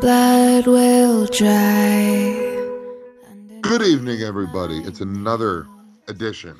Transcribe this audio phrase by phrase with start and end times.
[0.00, 2.34] blood will dry.
[3.62, 4.78] Good evening, everybody.
[4.80, 5.66] It's another
[6.08, 6.56] edition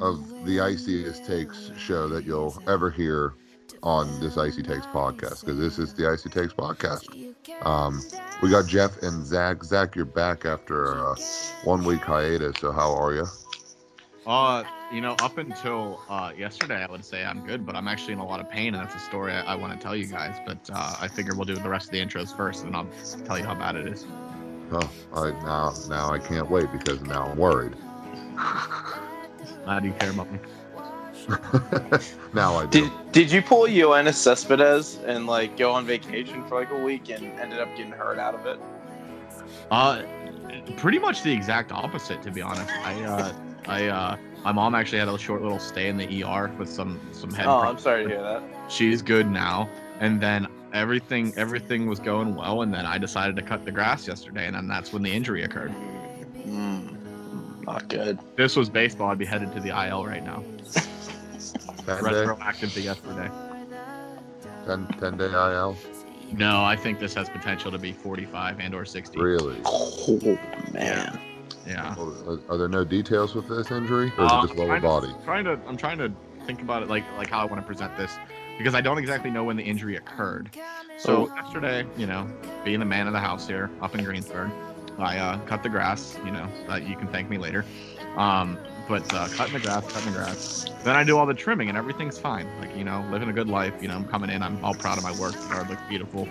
[0.00, 3.34] of the Iciest Takes show that you'll ever hear
[3.82, 7.34] on this Icy Takes podcast because this is the Icy Takes podcast.
[7.62, 8.02] Um,
[8.42, 9.64] we got Jeff and Zach.
[9.64, 11.16] Zach, you're back after a
[11.64, 12.56] one week hiatus.
[12.60, 13.26] So how are you?
[14.26, 18.14] Uh, you know, up until uh, yesterday, I would say I'm good, but I'm actually
[18.14, 20.06] in a lot of pain, and that's a story I, I want to tell you
[20.06, 20.36] guys.
[20.46, 22.88] But uh, I figure we'll do the rest of the intros first, and I'll
[23.24, 24.06] tell you how bad it is.
[24.72, 27.74] Oh, I, now now I can't wait because now I'm worried.
[29.66, 30.38] How do you care about me?
[32.34, 32.82] now I do.
[32.82, 37.10] Did Did you pull Yoenis Cespedes and like go on vacation for like a week
[37.10, 38.58] and ended up getting hurt out of it?
[39.70, 40.02] Uh,
[40.76, 42.70] pretty much the exact opposite, to be honest.
[42.70, 43.32] I uh,
[43.66, 47.00] I uh, my mom actually had a short little stay in the ER with some
[47.12, 47.46] some head.
[47.46, 48.42] Oh, I'm sorry to hear that.
[48.68, 49.68] She's good now,
[50.00, 54.06] and then everything everything was going well, and then I decided to cut the grass
[54.06, 55.72] yesterday, and then that's when the injury occurred.
[56.46, 58.18] Mm, not good.
[58.36, 59.10] This was baseball.
[59.10, 60.42] I'd be headed to the IL right now.
[61.86, 63.30] Retroactive to yesterday.
[64.66, 65.76] 10, 10 day IL?
[66.32, 69.20] No, I think this has potential to be 45 and or 60.
[69.20, 69.60] Really?
[69.64, 70.38] Oh
[70.72, 71.18] man.
[71.22, 71.33] Yeah.
[71.66, 74.82] Are, are there no details with this injury, or is Uh, it just lower trying
[74.82, 75.14] to- body?
[75.24, 76.12] Trying to, I'm trying to
[76.46, 78.18] think about it like like how I want to present this
[78.58, 80.50] because I don't exactly know when the injury occurred.
[80.98, 81.34] So Oh.
[81.34, 82.26] yesterday, you know,
[82.64, 84.50] being the man of the house here up in Greensburg,
[84.98, 86.18] I uh, cut the grass.
[86.24, 87.64] You know, uh, you can thank me later.
[88.16, 90.66] Um, but uh, cutting the grass, cutting the grass.
[90.84, 92.46] Then I do all the trimming and everything's fine.
[92.60, 93.72] Like you know, living a good life.
[93.80, 94.42] You know, I'm coming in.
[94.42, 95.32] I'm all proud of my work.
[95.32, 96.28] The yard looks beautiful.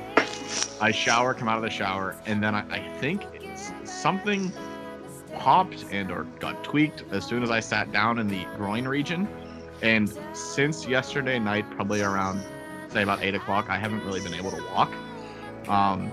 [0.79, 4.51] I shower, come out of the shower, and then I, I think it's something
[5.35, 9.27] popped and or got tweaked as soon as I sat down in the groin region.
[9.81, 12.43] And since yesterday night, probably around
[12.89, 14.93] say about eight o'clock, I haven't really been able to walk.
[15.67, 16.11] Um,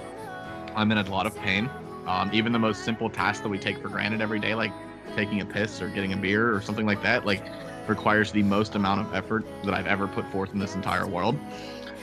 [0.75, 1.69] I'm in a lot of pain.
[2.07, 4.73] Um, even the most simple tasks that we take for granted every day, like
[5.15, 7.42] taking a piss or getting a beer or something like that, like
[7.86, 11.36] requires the most amount of effort that I've ever put forth in this entire world.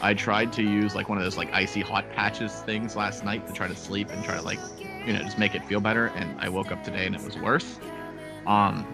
[0.02, 3.48] I tried to use like one of those like icy hot patches things last night
[3.48, 4.60] to try to sleep and try to like,
[5.08, 6.08] you know, just make it feel better.
[6.08, 7.80] And I woke up today and it was worse.
[8.46, 8.86] Um,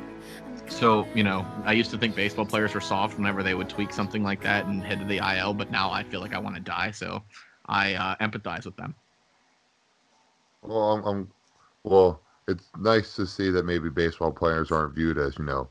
[0.68, 3.92] so you know, I used to think baseball players were soft whenever they would tweak
[3.92, 6.56] something like that and head to the IL, but now I feel like I want
[6.56, 6.92] to die.
[6.92, 7.24] So
[7.66, 8.96] I uh, empathize with them.
[10.62, 11.32] Well, I'm, I'm,
[11.84, 15.68] well, it's nice to see that maybe baseball players aren't viewed as you know,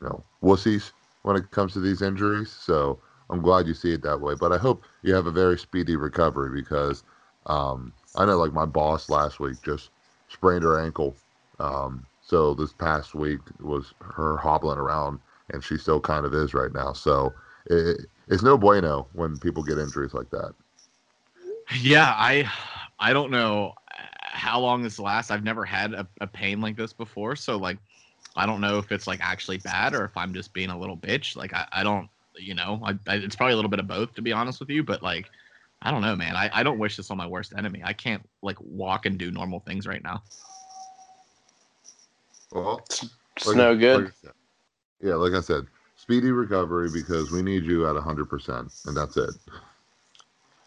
[0.00, 2.50] you know, wussies when it comes to these injuries.
[2.50, 4.34] So I'm glad you see it that way.
[4.38, 7.04] But I hope you have a very speedy recovery because
[7.46, 9.90] um, I know, like my boss last week just
[10.28, 11.16] sprained her ankle.
[11.58, 15.18] Um, so this past week was her hobbling around,
[15.52, 16.92] and she still kind of is right now.
[16.92, 17.32] So
[17.66, 20.54] it, it's no bueno when people get injuries like that.
[21.80, 22.50] Yeah, I
[22.98, 23.74] I don't know
[24.20, 25.30] how long this lasts.
[25.30, 27.78] I've never had a, a pain like this before, so like
[28.36, 30.96] I don't know if it's like actually bad or if I'm just being a little
[30.96, 31.36] bitch.
[31.36, 34.14] Like I, I don't you know, I, I, it's probably a little bit of both
[34.14, 35.30] to be honest with you, but like
[35.84, 36.34] I don't know, man.
[36.34, 37.82] I, I don't wish this on my worst enemy.
[37.84, 40.22] I can't like walk and do normal things right now.
[42.52, 42.84] Well,
[43.36, 44.04] It's Like- no good.
[44.04, 44.32] like said-
[45.02, 49.30] yeah, like I said, speedy recovery because we need you at 100%, and that's it.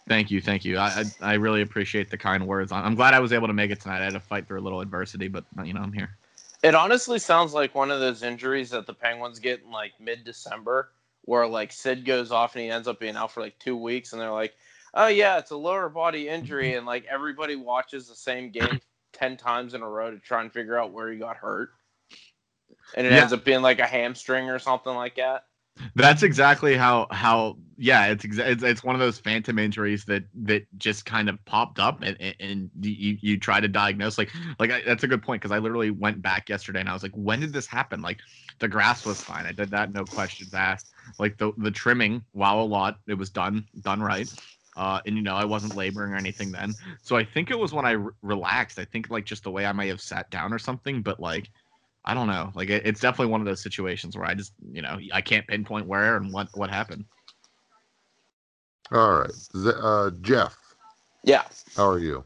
[0.07, 0.77] Thank you, thank you.
[0.77, 2.71] I, I I really appreciate the kind words.
[2.71, 3.99] I'm glad I was able to make it tonight.
[4.01, 6.15] I had to fight through a little adversity, but you know I'm here.
[6.63, 10.23] It honestly sounds like one of those injuries that the Penguins get in like mid
[10.23, 10.91] December,
[11.25, 14.13] where like Sid goes off and he ends up being out for like two weeks,
[14.13, 14.55] and they're like,
[14.97, 18.81] "Oh yeah, it's a lower body injury," and like everybody watches the same game
[19.13, 21.71] ten times in a row to try and figure out where he got hurt,
[22.95, 23.21] and it Yeah.
[23.21, 25.45] ends up being like a hamstring or something like that.
[25.95, 30.23] That's exactly how how yeah it's exa- it's, it's one of those phantom injuries that
[30.43, 34.31] that just kind of popped up and and, and you you try to diagnose like
[34.59, 37.03] like I, that's a good point because I literally went back yesterday and I was
[37.03, 38.01] like when did this happen?
[38.01, 38.21] Like
[38.59, 39.45] the grass was fine.
[39.45, 40.89] I did that no questions asked.
[41.19, 44.29] Like the the trimming wow a lot it was done done right
[44.77, 47.73] uh and you know I wasn't laboring or anything then so I think it was
[47.73, 50.53] when I re- relaxed I think like just the way I may have sat down
[50.53, 51.49] or something but like
[52.05, 52.53] I don't know.
[52.55, 55.45] Like it, it's definitely one of those situations where I just, you know, I can't
[55.45, 57.03] pinpoint where and what what happened.
[58.93, 59.31] All right.
[59.31, 60.57] Z- uh, Jeff,
[61.23, 61.43] Yeah.
[61.75, 62.23] how are you?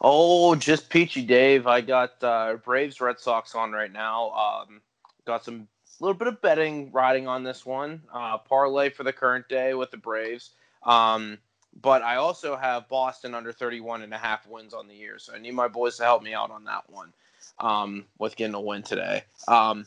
[0.00, 1.68] Oh, just peachy Dave.
[1.68, 4.30] I got uh, Braves Red Sox on right now.
[4.30, 4.80] Um,
[5.24, 5.68] got some
[6.00, 8.02] little bit of betting riding on this one.
[8.12, 10.50] Uh, parlay for the current day with the Braves.
[10.84, 11.38] Um,
[11.80, 15.18] but I also have Boston under 31 and a half wins on the year.
[15.18, 17.12] So I need my boys to help me out on that one
[17.58, 19.24] um, with getting a win today.
[19.46, 19.86] Um,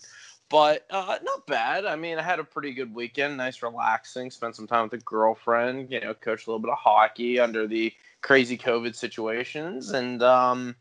[0.49, 1.85] but uh, not bad.
[1.85, 3.38] I mean, I had a pretty good weekend.
[3.38, 4.29] Nice, relaxing.
[4.31, 5.91] Spent some time with a girlfriend.
[5.91, 10.75] You know, coached a little bit of hockey under the crazy COVID situations, and um,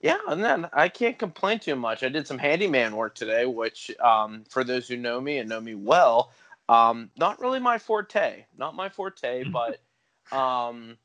[0.00, 2.02] yeah, and then I can't complain too much.
[2.02, 5.62] I did some handyman work today, which, um, for those who know me and know
[5.62, 6.30] me well,
[6.68, 8.44] um, not really my forte.
[8.58, 9.80] Not my forte, but
[10.32, 10.96] um,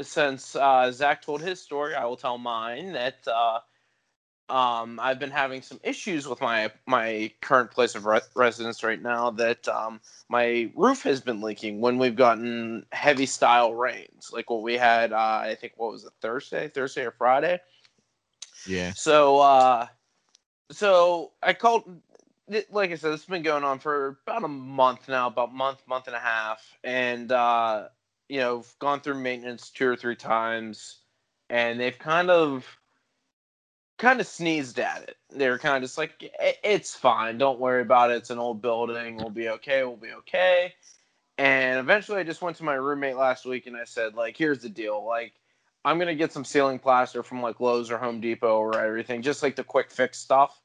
[0.00, 2.92] since uh, Zach told his story, I will tell mine.
[2.92, 3.60] That uh,
[4.48, 9.00] um, I've been having some issues with my my current place of re- residence right
[9.00, 9.30] now.
[9.30, 14.62] That um, my roof has been leaking when we've gotten heavy style rains, like what
[14.62, 15.12] we had.
[15.12, 17.60] Uh, I think what was it Thursday, Thursday or Friday.
[18.66, 18.92] Yeah.
[18.94, 19.86] So, uh,
[20.70, 22.00] so I called.
[22.70, 26.08] Like I said, it's been going on for about a month now, about month, month
[26.08, 27.88] and a half, and uh,
[28.28, 30.98] you know, gone through maintenance two or three times,
[31.50, 32.66] and they've kind of
[33.98, 35.16] kind of sneezed at it.
[35.30, 36.32] They're kind of just like,
[36.64, 37.38] it's fine.
[37.38, 38.16] Don't worry about it.
[38.16, 39.16] It's an old building.
[39.16, 39.84] We'll be okay.
[39.84, 40.74] We'll be okay.
[41.38, 44.60] And eventually, I just went to my roommate last week and I said, like, here's
[44.60, 45.04] the deal.
[45.04, 45.32] Like,
[45.84, 49.42] I'm gonna get some ceiling plaster from like Lowe's or Home Depot or everything, just
[49.42, 50.60] like the quick fix stuff,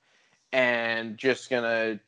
[0.54, 2.00] and just gonna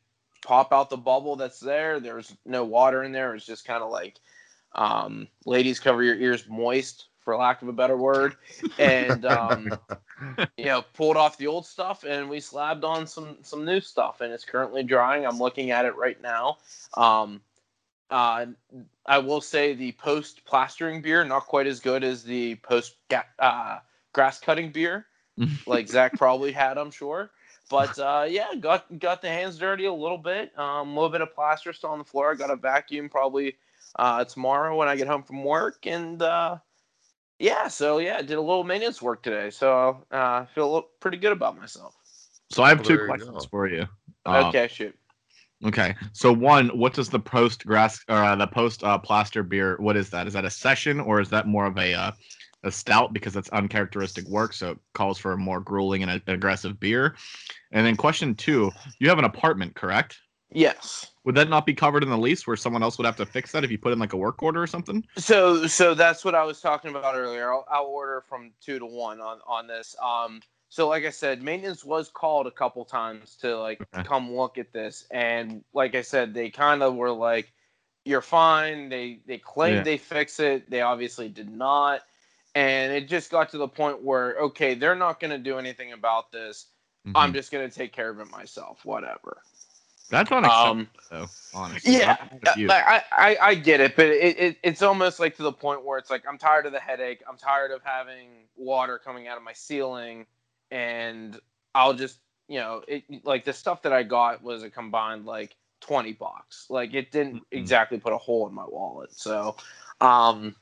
[0.44, 2.00] pop out the bubble that's there.
[2.00, 3.34] There's no water in there.
[3.34, 4.18] It's just kind of like,
[4.74, 8.36] um, ladies cover your ears moist for lack of a better word,
[8.78, 9.70] and um,
[10.56, 14.20] you know pulled off the old stuff and we slabbed on some some new stuff,
[14.20, 15.24] and it's currently drying.
[15.24, 16.58] I'm looking at it right now.
[16.94, 17.40] Um,
[18.10, 18.46] uh,
[19.06, 22.96] I will say the post plastering beer not quite as good as the post
[23.38, 23.78] uh,
[24.12, 25.06] grass cutting beer,
[25.66, 27.30] like Zach probably had, I'm sure.
[27.70, 30.56] But uh, yeah, got got the hands dirty a little bit.
[30.58, 32.32] Um, a little bit of plaster still on the floor.
[32.32, 33.56] I got a vacuum probably
[33.96, 36.58] uh, tomorrow when I get home from work, and uh,
[37.38, 41.18] yeah, so yeah, I did a little maintenance work today, so uh, I feel pretty
[41.18, 41.94] good about myself.
[42.50, 43.86] So I have two questions for you.
[44.26, 44.96] Um, okay, shoot.
[45.64, 49.76] Okay, so one, what does the post grass or uh, the post uh, plaster beer?
[49.78, 50.26] What is that?
[50.26, 52.10] Is that a session or is that more of a uh,
[52.64, 56.78] a stout because that's uncharacteristic work, so it calls for a more grueling and aggressive
[56.80, 57.14] beer?
[57.70, 60.18] And then question two, you have an apartment, correct?
[60.50, 61.11] Yes.
[61.24, 63.52] Would that not be covered in the lease where someone else would have to fix
[63.52, 65.06] that if you put in like a work order or something?
[65.16, 67.52] So so that's what I was talking about earlier.
[67.52, 69.94] I'll, I'll order from two to one on on this.
[70.02, 74.02] Um so like I said, maintenance was called a couple times to like okay.
[74.02, 77.52] come look at this and like I said, they kind of were like
[78.04, 78.88] you're fine.
[78.88, 79.82] They they claimed yeah.
[79.84, 80.68] they fix it.
[80.68, 82.02] They obviously did not.
[82.54, 85.92] And it just got to the point where okay, they're not going to do anything
[85.92, 86.66] about this.
[87.06, 87.16] Mm-hmm.
[87.16, 89.42] I'm just going to take care of it myself, whatever.
[90.12, 91.26] That's unacceptable, um, though.
[91.54, 95.52] Honestly, yeah, I, I, I get it, but it, it, it's almost like to the
[95.52, 97.22] point where it's like I'm tired of the headache.
[97.26, 100.26] I'm tired of having water coming out of my ceiling,
[100.70, 101.40] and
[101.74, 105.56] I'll just you know it like the stuff that I got was a combined like
[105.80, 106.66] 20 bucks.
[106.68, 107.58] Like it didn't mm-hmm.
[107.58, 109.14] exactly put a hole in my wallet.
[109.14, 109.56] So,
[110.02, 110.54] um,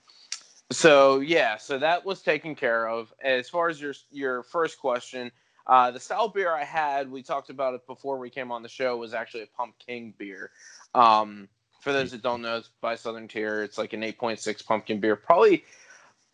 [0.70, 3.12] so yeah, so that was taken care of.
[3.20, 5.32] As far as your your first question,
[5.70, 8.68] uh, the style beer I had, we talked about it before we came on the
[8.68, 10.50] show, was actually a pumpkin beer.
[10.96, 11.48] Um,
[11.80, 13.62] for those that don't know, it's by Southern Tier.
[13.62, 15.14] It's like an 8.6 pumpkin beer.
[15.14, 15.64] Probably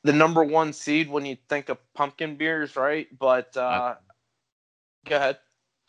[0.04, 3.06] the number one seed when you think of pumpkin beers, right?
[3.18, 3.94] But uh, uh,
[5.04, 5.36] go ahead.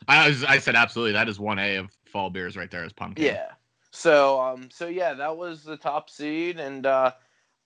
[0.09, 1.13] I, was, I said absolutely.
[1.13, 3.23] That is 1A of fall beers right there is pumpkin.
[3.23, 3.51] Yeah.
[3.91, 6.59] So, um, so yeah, that was the top seed.
[6.59, 7.13] And uh,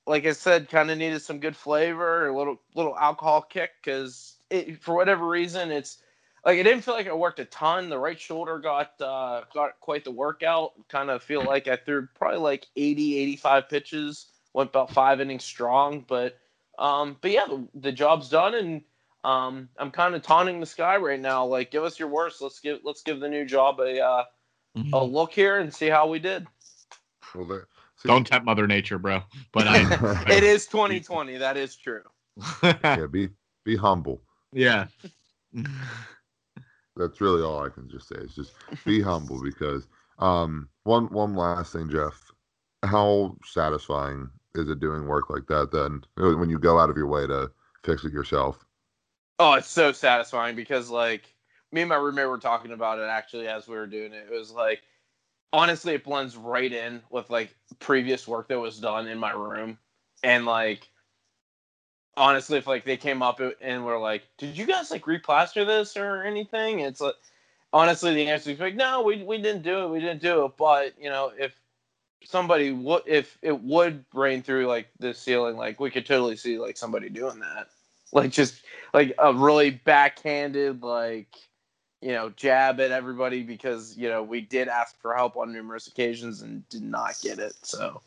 [0.05, 4.35] like I said, kind of needed some good flavor, a little little alcohol kick because
[4.51, 5.97] it, for whatever reason, it's
[6.45, 7.89] like it didn't feel like I worked a ton.
[7.89, 10.73] The right shoulder got uh, got quite the workout.
[10.89, 14.25] Kind of feel like I threw probably like 80, 85 pitches.
[14.53, 16.37] Went about five innings strong, but
[16.77, 18.81] um, but yeah, the, the job's done, and
[19.23, 21.45] um, I'm kind of taunting the sky right now.
[21.45, 22.41] Like, give us your worst.
[22.41, 24.23] Let's give let's give the new job a uh,
[24.77, 24.93] mm-hmm.
[24.93, 26.47] a look here and see how we did.
[27.33, 27.67] Well, there,
[27.97, 29.21] see, don't tempt Mother Nature, bro.
[29.53, 31.37] But I, it is 2020.
[31.37, 32.03] That is true.
[32.63, 33.29] yeah, be
[33.63, 34.21] be humble.
[34.53, 34.87] Yeah.
[36.95, 38.15] That's really all I can just say.
[38.15, 38.53] Is just
[38.85, 39.87] be humble because
[40.19, 42.31] um one one last thing, Jeff.
[42.83, 47.07] How satisfying is it doing work like that then when you go out of your
[47.07, 47.51] way to
[47.83, 48.65] fix it yourself?
[49.39, 51.33] Oh, it's so satisfying because like
[51.71, 54.27] me and my roommate were talking about it actually as we were doing it.
[54.31, 54.81] It was like
[55.53, 59.77] honestly it blends right in with like previous work that was done in my room.
[60.23, 60.90] And like
[62.17, 65.97] honestly, if like they came up and were like, "Did you guys like replaster this
[65.97, 67.15] or anything?" It's like,
[67.73, 69.89] honestly, the answer is like, "No, we we didn't do it.
[69.89, 71.53] We didn't do it." But you know, if
[72.23, 76.57] somebody would, if it would rain through like the ceiling, like we could totally see
[76.57, 77.69] like somebody doing that,
[78.11, 78.61] like just
[78.93, 81.35] like a really backhanded like
[82.01, 85.87] you know, jab at everybody because you know we did ask for help on numerous
[85.87, 87.53] occasions and did not get it.
[87.61, 88.01] So,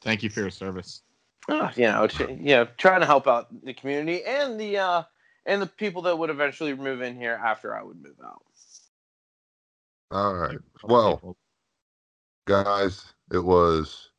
[0.00, 1.02] Thank you for your service.
[1.48, 5.02] Uh, you know, tr- you know, trying to help out the community and the uh
[5.46, 8.42] and the people that would eventually move in here after I would move out.
[10.10, 10.58] All right.
[10.84, 11.36] Well,
[12.46, 14.10] guys, it was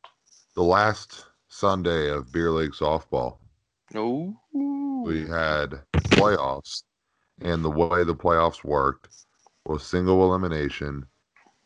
[0.54, 3.38] the last Sunday of beer league softball.
[3.94, 4.36] No.
[5.04, 5.82] We had
[6.12, 6.82] playoffs,
[7.42, 9.08] and the way the playoffs worked
[9.66, 11.06] was single elimination.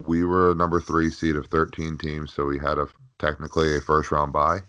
[0.06, 2.88] We were a number three seed of 13 teams, so we had a
[3.18, 4.60] technically a first round bye.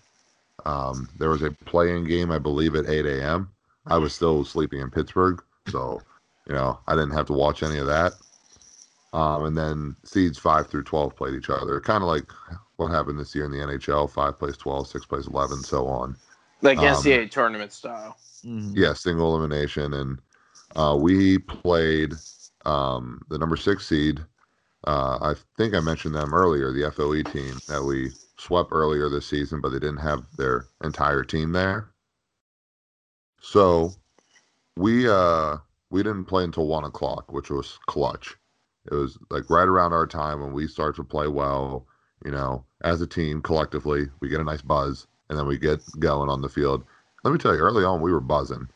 [0.65, 3.49] Um, there was a play-in game, I believe, at 8 a.m.
[3.85, 6.01] I was still sleeping in Pittsburgh, so
[6.47, 8.13] you know I didn't have to watch any of that.
[9.11, 12.31] Um, and then seeds five through 12 played each other, kind of like
[12.77, 16.15] what happened this year in the NHL: five plays 12, six plays 11, so on.
[16.61, 18.17] Like Um, NCAA tournament style.
[18.45, 18.73] Mhm.
[18.75, 20.19] Yeah, single elimination, and
[20.75, 22.13] uh, we played
[22.65, 24.21] um, the number six seed.
[24.85, 29.27] Uh, I think I mentioned them earlier, the FOE team that we swept earlier this
[29.27, 31.89] season, but they didn't have their entire team there.
[33.41, 33.91] So
[34.75, 35.57] we uh,
[35.89, 38.35] we didn't play until one o'clock, which was clutch.
[38.91, 41.85] It was like right around our time when we start to play well.
[42.25, 45.81] You know, as a team collectively, we get a nice buzz, and then we get
[45.99, 46.85] going on the field.
[47.23, 48.67] Let me tell you, early on we were buzzing.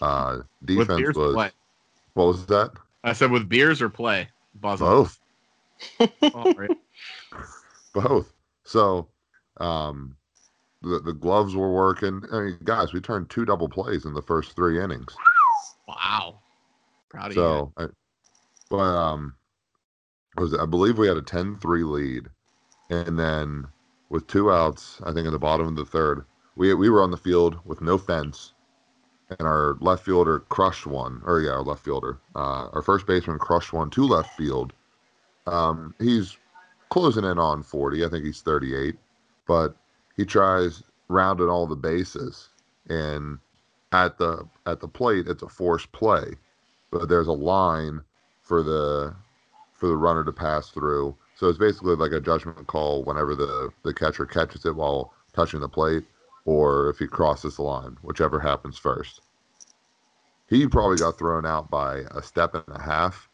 [0.00, 1.34] Uh, defense was
[2.14, 2.72] what was that?
[3.04, 4.28] I said with beers or play.
[4.54, 4.86] Buzzing.
[4.86, 5.19] Both,
[6.10, 6.70] right.
[7.94, 8.32] both.
[8.64, 9.08] So,
[9.58, 10.16] um,
[10.82, 12.22] the the gloves were working.
[12.32, 15.14] I mean, guys, we turned two double plays in the first three innings.
[15.86, 16.40] Wow.
[17.08, 17.42] Proud of you.
[17.42, 17.86] So, I,
[18.70, 19.34] but um,
[20.36, 20.54] was?
[20.54, 22.28] I believe we had a 10-3 lead,
[22.88, 23.66] and then
[24.08, 26.24] with two outs, I think in the bottom of the third,
[26.56, 28.54] we we were on the field with no fence,
[29.28, 33.38] and our left fielder crushed one, or yeah, our left fielder, uh, our first baseman
[33.38, 34.72] crushed one to left field.
[35.50, 36.38] Um, he's
[36.90, 38.04] closing in on 40.
[38.04, 38.96] I think he's 38,
[39.46, 39.76] but
[40.16, 42.48] he tries rounding all the bases,
[42.88, 43.38] and
[43.92, 46.34] at the at the plate, it's a forced play
[46.90, 48.02] but there's a line
[48.42, 49.14] for the
[49.72, 51.16] for the runner to pass through.
[51.34, 55.60] So it's basically like a judgment call whenever the the catcher catches it while touching
[55.60, 56.04] the plate,
[56.44, 59.22] or if he crosses the line, whichever happens first.
[60.48, 63.29] He probably got thrown out by a step and a half,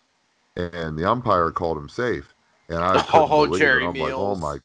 [0.57, 2.35] and the umpire called him safe.
[2.69, 3.87] And I couldn't Oh, believe Jerry it.
[3.87, 4.37] I'm like, oh Meals.
[4.37, 4.59] my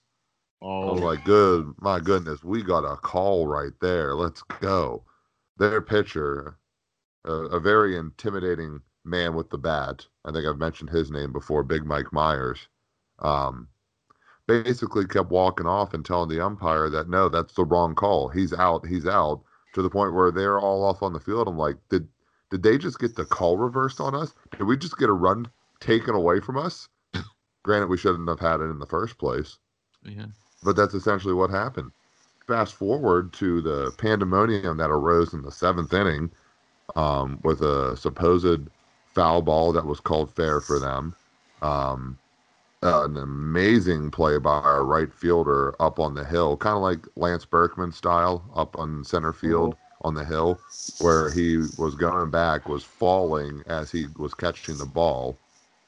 [0.80, 4.16] I oh, was like, good, my goodness, we got a call right there.
[4.16, 5.06] Let's go.
[5.58, 6.58] Their pitcher,
[7.26, 10.08] a, a very intimidating man with the bat.
[10.26, 12.68] I think I've mentioned his name before, Big Mike Myers.
[13.20, 13.70] Um,
[14.48, 18.30] basically kept walking off and telling the umpire that no, that's the wrong call.
[18.30, 18.86] He's out.
[18.86, 19.44] He's out.
[19.74, 21.48] To the point where they're all off on the field.
[21.48, 22.08] I'm like, did
[22.50, 24.34] did they just get the call reversed on us?
[24.58, 25.50] Did we just get a run
[25.82, 26.88] taken away from us?
[27.64, 29.58] Granted, we shouldn't have had it in the first place
[30.06, 30.26] yeah.
[30.64, 31.92] but that's essentially what happened.
[32.48, 36.32] Fast forward to the pandemonium that arose in the seventh inning
[36.96, 38.68] um, with a supposed
[39.14, 41.16] foul ball that was called fair for them.
[41.62, 42.18] Um,
[42.84, 47.06] uh, an amazing play by our right fielder up on the hill, kind of like
[47.16, 50.60] Lance Berkman style, up on center field on the hill,
[51.00, 55.38] where he was going back, was falling as he was catching the ball,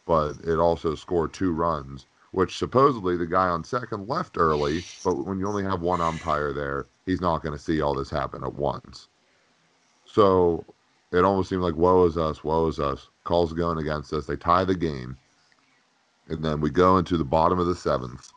[0.06, 5.14] but it also scored two runs which supposedly the guy on second left early, but
[5.14, 8.44] when you only have one umpire there, he's not going to see all this happen
[8.44, 9.08] at once.
[10.06, 10.66] So
[11.12, 13.08] it almost seemed like woe is us, woe is us.
[13.24, 14.26] Calls going against us.
[14.26, 15.16] They tie the game.
[16.28, 18.32] And then we go into the bottom of the seventh.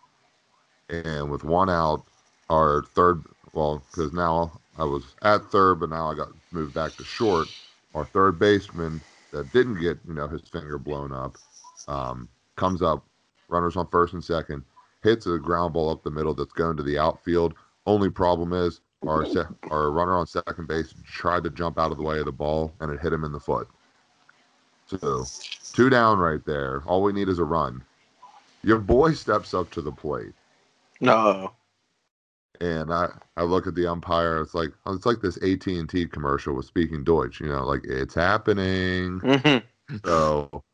[0.90, 2.04] And with one out,
[2.50, 6.94] our third, well, because now I was at third, but now I got moved back
[6.96, 7.48] to short.
[7.94, 9.00] Our third baseman
[9.32, 11.38] that didn't get, you know, his finger blown up,
[11.88, 13.04] um, comes up,
[13.48, 14.64] runners on first and second,
[15.02, 17.54] hits a ground ball up the middle that's going to the outfield.
[17.86, 21.98] Only problem is our se- our runner on second base tried to jump out of
[21.98, 23.68] the way of the ball and it hit him in the foot.
[24.86, 25.24] So
[25.72, 26.82] two down right there.
[26.86, 27.84] All we need is a run.
[28.64, 30.32] Your boy steps up to the plate.
[31.00, 31.52] No.
[32.60, 34.40] and I, I look at the umpire.
[34.40, 37.40] It's like it's like this AT and T commercial with speaking Deutsch.
[37.40, 39.20] You know, like it's happening.
[39.20, 39.62] Mhm.
[40.04, 40.64] So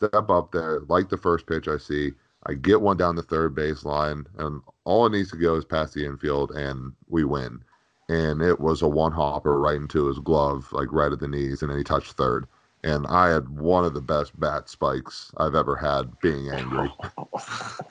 [0.00, 2.12] step up there, like the first pitch I see.
[2.46, 5.92] I get one down the third baseline, and all it needs to go is past
[5.92, 7.62] the infield, and we win.
[8.08, 11.60] And it was a one hopper right into his glove, like right at the knees,
[11.60, 12.46] and then he touched third.
[12.82, 16.90] And I had one of the best bat spikes I've ever had being angry.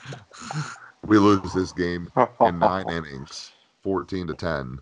[1.06, 2.12] we lose this game
[2.42, 3.52] in nine innings,
[3.84, 4.80] 14 to 10.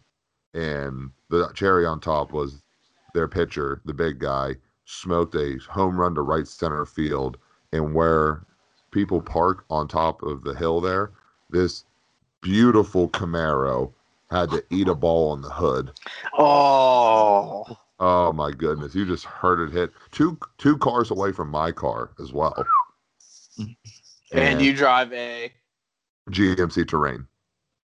[0.53, 2.63] And the cherry on top was
[3.13, 4.55] their pitcher, the big guy,
[4.91, 7.38] smoked a home run to right center field,
[7.74, 8.41] and where
[8.91, 11.12] people park on top of the hill there,
[11.50, 11.84] this
[12.41, 13.91] beautiful Camaro
[14.32, 15.91] had to eat a ball on the hood.
[16.38, 21.72] Oh, Oh my goodness, you just heard it hit two two cars away from my
[21.72, 22.65] car as well.
[24.32, 25.51] and you drive a.
[26.29, 27.25] GMC Terrain,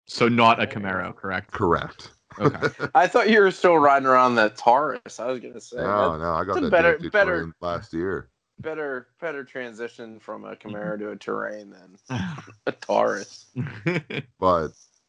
[0.06, 1.50] So not a Camaro, correct?
[1.50, 2.12] correct?
[2.38, 2.68] Okay.
[2.94, 5.18] I thought you were still riding around that Taurus.
[5.20, 7.92] I was gonna say No, that- no, I got that's a that better- better- last
[7.92, 8.28] year.
[8.60, 12.18] better better transition from a Camaro to a Terrain than
[12.66, 13.46] a Taurus.
[14.40, 14.68] But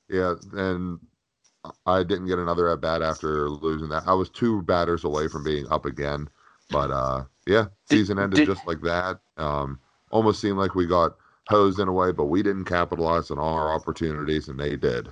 [0.10, 1.00] yeah, and
[1.86, 4.04] I didn't get another at bat after losing that.
[4.08, 6.30] I was two batters away from being up again.
[6.70, 9.20] But uh yeah, Did- season ended did- just like that.
[9.38, 9.80] Um
[10.12, 11.16] almost seemed like we got
[11.48, 15.10] hosed in a way, but we didn't capitalize on all our opportunities and they did.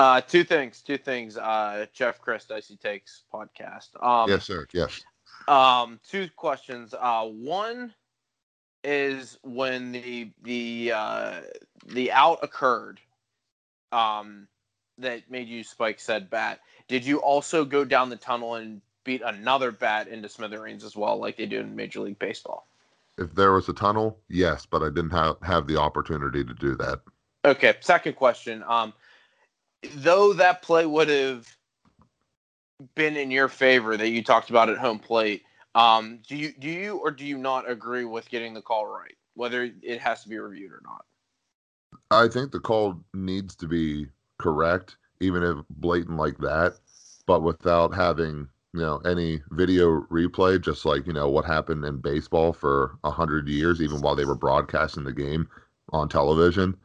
[0.00, 0.80] Uh, two things.
[0.80, 1.36] Two things.
[1.36, 4.02] Uh, Jeff Chris Dicey takes podcast.
[4.02, 4.66] Um, yes, sir.
[4.72, 5.02] Yes.
[5.46, 6.94] Um, two questions.
[6.98, 7.92] Uh, one
[8.82, 11.40] is when the the uh,
[11.86, 12.98] the out occurred,
[13.92, 14.48] um,
[14.96, 16.60] that made you spike said bat.
[16.88, 21.18] Did you also go down the tunnel and beat another bat into smithereens as well,
[21.18, 22.66] like they do in Major League Baseball?
[23.18, 26.74] If there was a tunnel, yes, but I didn't have have the opportunity to do
[26.76, 27.00] that.
[27.44, 27.74] Okay.
[27.80, 28.64] Second question.
[28.66, 28.94] Um,
[29.96, 31.56] though that play would have
[32.94, 35.42] been in your favor that you talked about at home plate,
[35.74, 39.16] um, do you do you or do you not agree with getting the call right,
[39.34, 41.04] whether it has to be reviewed or not?
[42.10, 44.06] I think the call needs to be
[44.38, 46.74] correct, even if blatant like that,
[47.26, 52.00] but without having you know any video replay, just like you know what happened in
[52.00, 55.48] baseball for a hundred years, even while they were broadcasting the game
[55.92, 56.76] on television.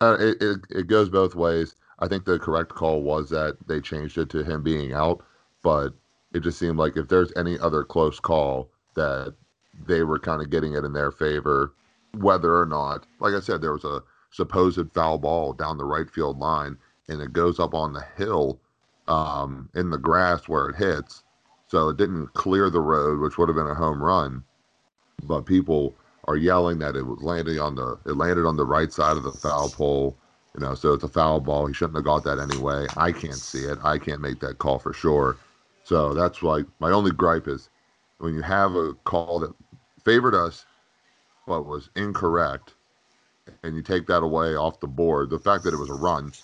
[0.00, 1.74] Uh, it, it it goes both ways.
[1.98, 5.24] I think the correct call was that they changed it to him being out,
[5.62, 5.94] but
[6.32, 9.34] it just seemed like if there's any other close call that
[9.86, 11.72] they were kind of getting it in their favor
[12.16, 16.10] whether or not, like I said, there was a supposed foul ball down the right
[16.10, 16.76] field line
[17.08, 18.60] and it goes up on the hill
[19.06, 21.22] um, in the grass where it hits.
[21.66, 24.42] So it didn't clear the road, which would have been a home run.
[25.22, 25.94] But people
[26.28, 29.24] are yelling that it was landing on the it landed on the right side of
[29.24, 30.18] the foul pole.
[30.54, 31.66] You know, so it's a foul ball.
[31.66, 32.88] He shouldn't have got that anyway.
[32.96, 33.78] I can't see it.
[33.84, 35.40] I can't make that call for sure.
[35.84, 37.70] So that's like my only gripe is
[38.18, 39.54] when you have a call that
[40.04, 40.66] favored us
[41.46, 42.76] but was incorrect,
[43.62, 46.34] and you take that away off the board, the fact that it was a run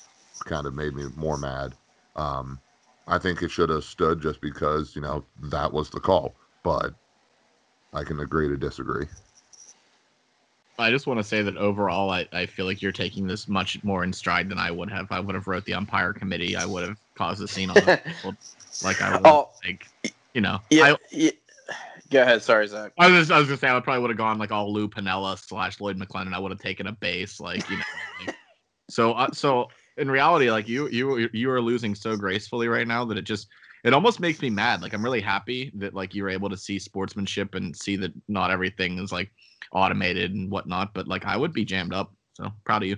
[0.44, 1.76] kind of made me more mad.
[2.16, 2.60] Um,
[3.06, 6.94] I think it should have stood just because, you know, that was the call, but
[7.94, 9.08] I can agree to disagree.
[10.78, 13.82] I just want to say that overall, I, I feel like you're taking this much
[13.84, 15.06] more in stride than I would have.
[15.10, 16.56] I would have wrote the umpire committee.
[16.56, 18.36] I would have caused a scene on the field.
[18.82, 19.50] Like I would, Oh.
[19.64, 19.86] like,
[20.34, 20.94] you know, Yeah.
[20.94, 21.30] I, yeah.
[22.10, 22.42] Go ahead.
[22.42, 22.92] Sorry, Zach.
[22.98, 24.88] I was, just, I was gonna say I probably would have gone like all Lou
[24.88, 26.34] Piniella slash Lloyd McClendon.
[26.34, 27.82] I would have taken a base, like you know.
[28.26, 28.36] like-
[28.90, 33.04] so, uh, so in reality, like you, you, you are losing so gracefully right now
[33.06, 33.48] that it just,
[33.82, 34.82] it almost makes me mad.
[34.82, 38.12] Like I'm really happy that like you were able to see sportsmanship and see that
[38.28, 39.30] not everything is like
[39.74, 40.94] automated and whatnot.
[40.94, 42.12] But like I would be jammed up.
[42.34, 42.96] So proud of you.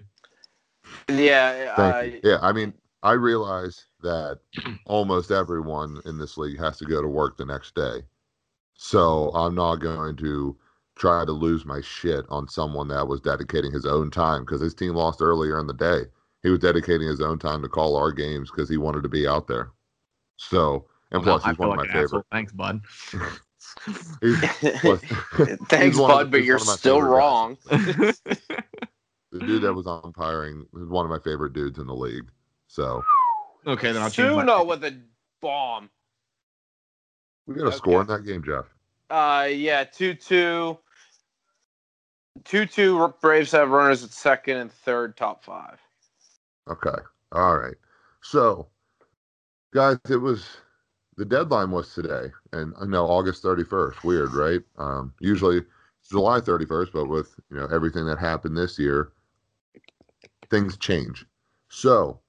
[1.11, 1.75] Yeah.
[1.77, 2.31] Thank Uh, you.
[2.31, 4.41] Yeah, I mean, I realize that
[4.87, 8.03] almost everyone in this league has to go to work the next day.
[8.75, 10.57] So I'm not going to
[10.97, 14.75] try to lose my shit on someone that was dedicating his own time because his
[14.75, 16.03] team lost earlier in the day.
[16.43, 19.27] He was dedicating his own time to call our games because he wanted to be
[19.27, 19.71] out there.
[20.37, 22.21] So, and Well, plus, now I he's one of like my an asshole.
[22.21, 22.27] favorite.
[22.33, 22.81] Thanks, bud.
[24.21, 24.37] He's,
[24.81, 25.01] plus,
[25.69, 27.57] Thanks, he's one of bud, but you're one of my still wrong.
[27.65, 28.15] the
[29.33, 32.29] dude that was umpiring is one of my favorite dudes in the league.
[32.69, 33.03] So
[33.67, 34.45] okay, then I'll change my.
[34.45, 35.01] Suno with a
[35.41, 35.91] bomb.
[37.47, 37.77] we got a Okay.
[37.77, 38.65] score in that game, Jeff.
[39.11, 40.79] Uh, yeah, two two.
[42.45, 43.15] Two two.
[43.21, 45.79] Braves have runners at second and third, top five.
[46.69, 46.99] Okay.
[47.33, 47.77] All right.
[48.23, 48.69] So,
[49.73, 50.47] guys, it was
[51.17, 54.05] the deadline was today, and I know August 31st.
[54.05, 54.61] Weird, right?
[54.79, 55.63] Um, usually
[56.09, 59.13] July 31st, but with you know everything that happened this year,
[60.51, 61.27] things change.
[61.69, 62.21] So,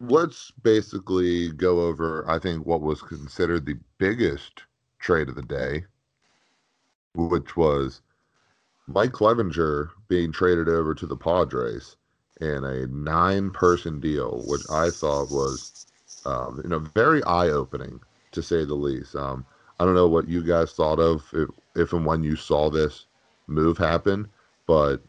[0.00, 2.28] let's basically go over.
[2.28, 4.64] I think what was considered the biggest
[4.98, 5.84] trade of the day,
[7.14, 8.00] which was
[8.86, 11.96] Mike Clevinger being traded over to the Padres
[12.40, 15.86] in a nine-person deal, which I thought was,
[16.30, 18.00] um, you know, very eye-opening
[18.32, 19.16] to say the least.
[19.16, 19.44] Um,
[19.78, 23.06] I don't know what you guys thought of if, if and when you saw this
[23.46, 24.28] move happen,
[24.66, 25.02] but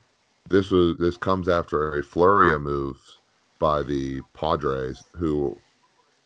[0.49, 3.19] this was this comes after a flurry of moves
[3.59, 5.57] by the Padres, who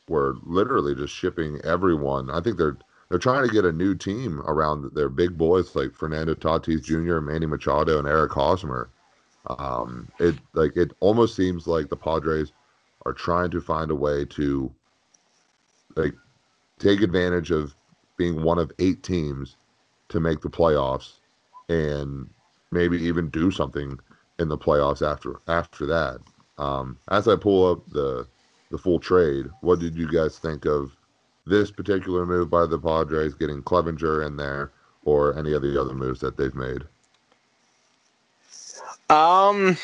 [0.08, 2.30] were literally just shipping everyone.
[2.30, 2.78] I think they're
[3.10, 7.20] they're trying to get a new team around their big boys like Fernando Tatis Jr.,
[7.20, 8.90] Manny Machado, and Eric Hosmer.
[9.48, 12.52] Um, it like it almost seems like the Padres
[13.06, 14.72] are trying to find a way to
[15.96, 16.14] like
[16.80, 17.76] take advantage of
[18.18, 19.56] being one of eight teams
[20.10, 21.14] to make the playoffs
[21.70, 22.30] and
[22.72, 23.98] maybe even do something
[24.40, 26.20] in the playoffs after after that.
[26.58, 28.28] Um, as I pull up the
[28.72, 30.96] the full trade, what did you guys think of
[31.46, 34.72] this particular move by the Padres, getting Clevinger in there,
[35.04, 36.82] or any of the other moves that they've made?
[39.10, 39.78] Um,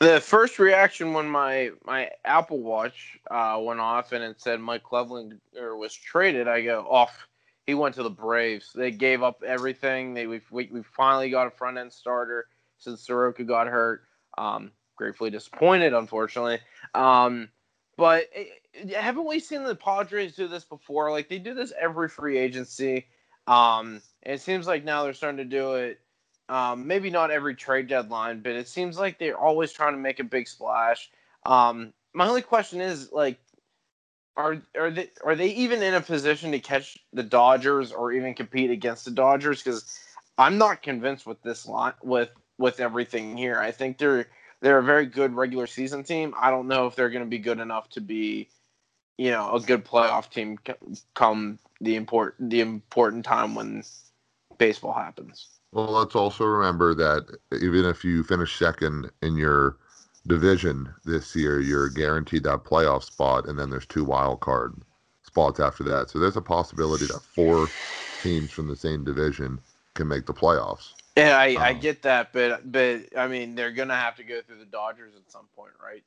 [0.00, 4.82] the first reaction when my my Apple Watch uh, went off and it said Mike
[4.82, 7.28] Clevinger was traded, I go off.
[7.66, 8.72] he went to the Braves.
[8.74, 10.14] They gave up everything.
[10.14, 12.46] They we we, we finally got a front end starter
[12.78, 14.02] since Soroka got hurt.
[14.38, 16.60] Um, gratefully disappointed, unfortunately.
[16.94, 17.50] Um,
[17.96, 21.10] but eh, haven't we seen the Padres do this before?
[21.10, 23.06] Like they do this every free agency.
[23.46, 26.00] Um, it seems like now they're starting to do it.
[26.50, 30.18] Um, maybe not every trade deadline, but it seems like they're always trying to make
[30.18, 31.08] a big splash.
[31.46, 33.38] Um, my only question is like,
[34.36, 38.34] are are they are they even in a position to catch the Dodgers or even
[38.34, 39.62] compete against the Dodgers?
[39.62, 39.96] Because
[40.38, 43.60] I'm not convinced with this line with with everything here.
[43.60, 44.26] I think they're
[44.60, 46.34] they're a very good regular season team.
[46.36, 48.48] I don't know if they're going to be good enough to be,
[49.18, 50.58] you know, a good playoff team
[51.14, 53.84] come the important the important time when
[54.58, 55.46] baseball happens.
[55.72, 59.78] Well, let's also remember that even if you finish second in your
[60.26, 64.82] division this year, you're guaranteed that playoff spot, and then there's two wild card
[65.22, 66.10] spots after that.
[66.10, 67.74] So there's a possibility that four
[68.18, 69.60] teams from the same division
[69.94, 70.94] can make the playoffs.
[71.16, 74.40] Yeah, I, um, I get that, but but I mean they're gonna have to go
[74.42, 76.04] through the Dodgers at some point, right?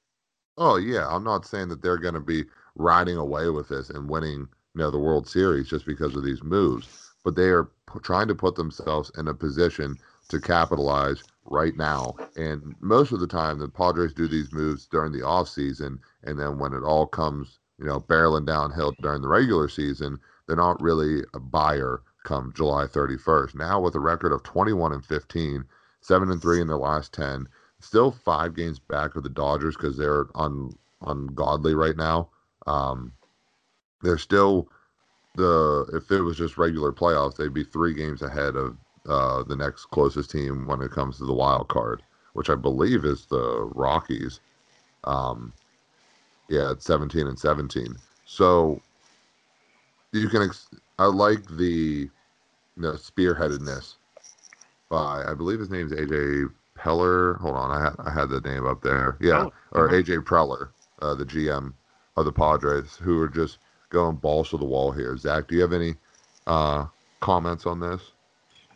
[0.57, 2.45] Oh yeah, I'm not saying that they're gonna be
[2.75, 6.41] riding away with this and winning, you know, the World Series just because of these
[6.43, 6.89] moves,
[7.23, 9.97] but they are p- trying to put themselves in a position
[10.29, 12.15] to capitalize right now.
[12.35, 16.39] And most of the time, the Padres do these moves during the off season, and
[16.39, 20.81] then when it all comes, you know, barreling downhill during the regular season, they're not
[20.81, 23.55] really a buyer come July 31st.
[23.55, 25.65] Now with a record of 21 and 15,
[26.01, 27.47] 7 and 3 in their last 10,
[27.79, 32.29] still 5 games back of the Dodgers cuz they're un, ungodly right now.
[32.65, 33.13] Um,
[34.01, 34.69] they're still
[35.35, 39.55] the if it was just regular playoffs, they'd be 3 games ahead of uh, the
[39.55, 43.69] next closest team when it comes to the wild card, which I believe is the
[43.75, 44.39] Rockies.
[45.03, 45.53] Um,
[46.49, 47.95] yeah, it's 17 and 17.
[48.25, 48.81] So
[50.11, 50.69] you can ex-
[50.99, 52.09] I like the
[52.75, 53.95] you know, spearheadedness
[54.89, 57.39] by I believe his name is AJ Peller.
[57.39, 59.17] Hold on, I had I had the name up there.
[59.19, 59.95] Yeah, oh, or uh-huh.
[59.95, 60.69] AJ Preller,
[61.01, 61.73] uh, the GM
[62.15, 63.57] of the Padres, who are just
[63.93, 65.15] going balls to the wall here.
[65.15, 65.95] Zach, do you have any
[66.47, 66.87] uh,
[67.21, 68.01] comments on this?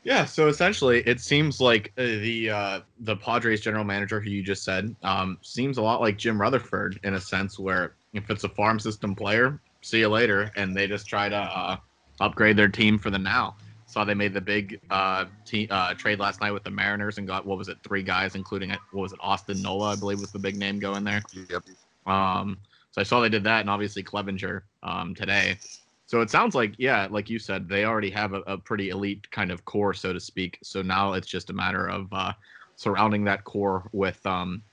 [0.03, 4.41] Yeah, so essentially, it seems like uh, the uh, the Padres general manager, who you
[4.41, 8.45] just said, um, seems a lot like Jim Rutherford in a sense, where if it's
[8.45, 11.75] a farm system player, see you later, and they just try to uh,
[12.21, 13.57] upgrade their team for the now.
[13.85, 17.27] Saw they made the big uh, te- uh, trade last night with the Mariners and
[17.27, 20.31] got what was it, three guys, including what was it, Austin Nola, I believe was
[20.31, 21.21] the big name going there.
[21.49, 21.63] Yep.
[22.05, 22.57] Um,
[22.97, 25.59] so I saw they did that, and obviously Clevinger um, today.
[26.07, 29.29] So it sounds like, yeah, like you said, they already have a, a, pretty elite
[29.29, 30.57] kind of core, so to speak.
[30.63, 32.33] So now it's just a matter of uh,
[32.75, 34.63] surrounding that core with um,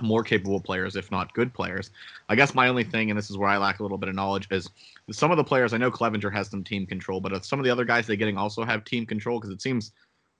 [0.00, 1.90] more capable players, if not good players.
[2.28, 4.16] I guess my only thing, and this is where I lack a little bit of
[4.16, 4.68] knowledge, is
[5.12, 5.72] some of the players.
[5.72, 8.38] I know Clevinger has some team control, but some of the other guys they're getting
[8.38, 9.92] also have team control because it seems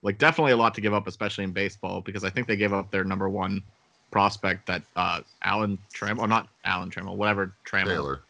[0.03, 2.01] like definitely a lot to give up, especially in baseball.
[2.01, 3.63] Because I think they gave up their number one
[4.11, 7.87] prospect, that uh, Alan Trammell, or not Alan Trammell, whatever Trammell.
[7.87, 8.23] Taylor.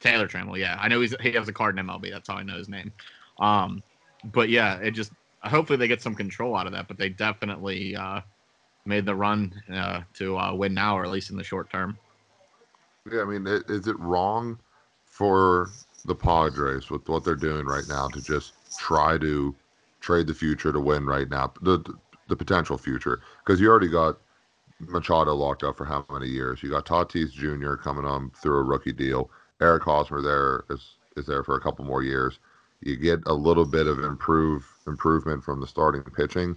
[0.00, 0.78] Taylor Trammell, yeah.
[0.80, 2.10] I know he's he has a card in MLB.
[2.10, 2.92] That's how I know his name.
[3.40, 3.82] Um,
[4.32, 5.12] but yeah, it just
[5.42, 6.88] hopefully they get some control out of that.
[6.88, 7.96] But they definitely.
[7.96, 8.20] Uh,
[8.88, 11.96] made the run uh, to uh, win now, or at least in the short term.
[13.12, 14.58] Yeah, I mean, is it wrong
[15.04, 15.70] for
[16.04, 19.54] the Padres with what they're doing right now to just try to
[20.00, 21.84] trade the future to win right now, the
[22.28, 23.20] the potential future?
[23.44, 24.18] Because you already got
[24.80, 26.62] Machado locked up for how many years?
[26.62, 27.74] You got Tatis Jr.
[27.74, 29.30] coming on through a rookie deal.
[29.60, 32.38] Eric Hosmer there is is there for a couple more years.
[32.80, 36.56] You get a little bit of improve improvement from the starting pitching,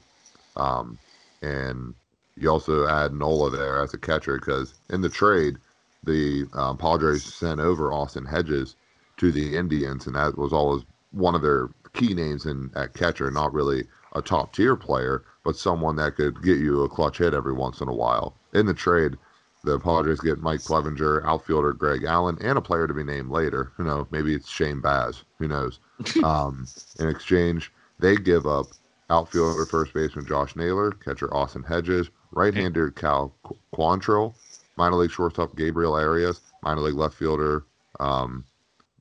[0.55, 0.99] um,
[1.41, 1.95] and
[2.35, 5.57] you also add Nola there as a catcher because in the trade,
[6.03, 8.75] the um, Padres sent over Austin Hedges
[9.17, 13.31] to the Indians, and that was always one of their key names in at catcher.
[13.31, 17.33] Not really a top tier player, but someone that could get you a clutch hit
[17.33, 18.35] every once in a while.
[18.53, 19.17] In the trade,
[19.63, 23.71] the Padres get Mike Clevinger, outfielder Greg Allen, and a player to be named later.
[23.77, 25.23] You know, maybe it's Shane Baz.
[25.37, 25.79] Who knows?
[26.23, 26.67] um,
[26.99, 28.67] in exchange, they give up
[29.09, 33.35] outfielder first baseman Josh Naylor, catcher Austin Hedges, right-hander Cal
[33.73, 34.33] Quantrill,
[34.77, 37.65] minor league shortstop Gabriel Arias, minor league left fielder
[37.99, 38.45] um,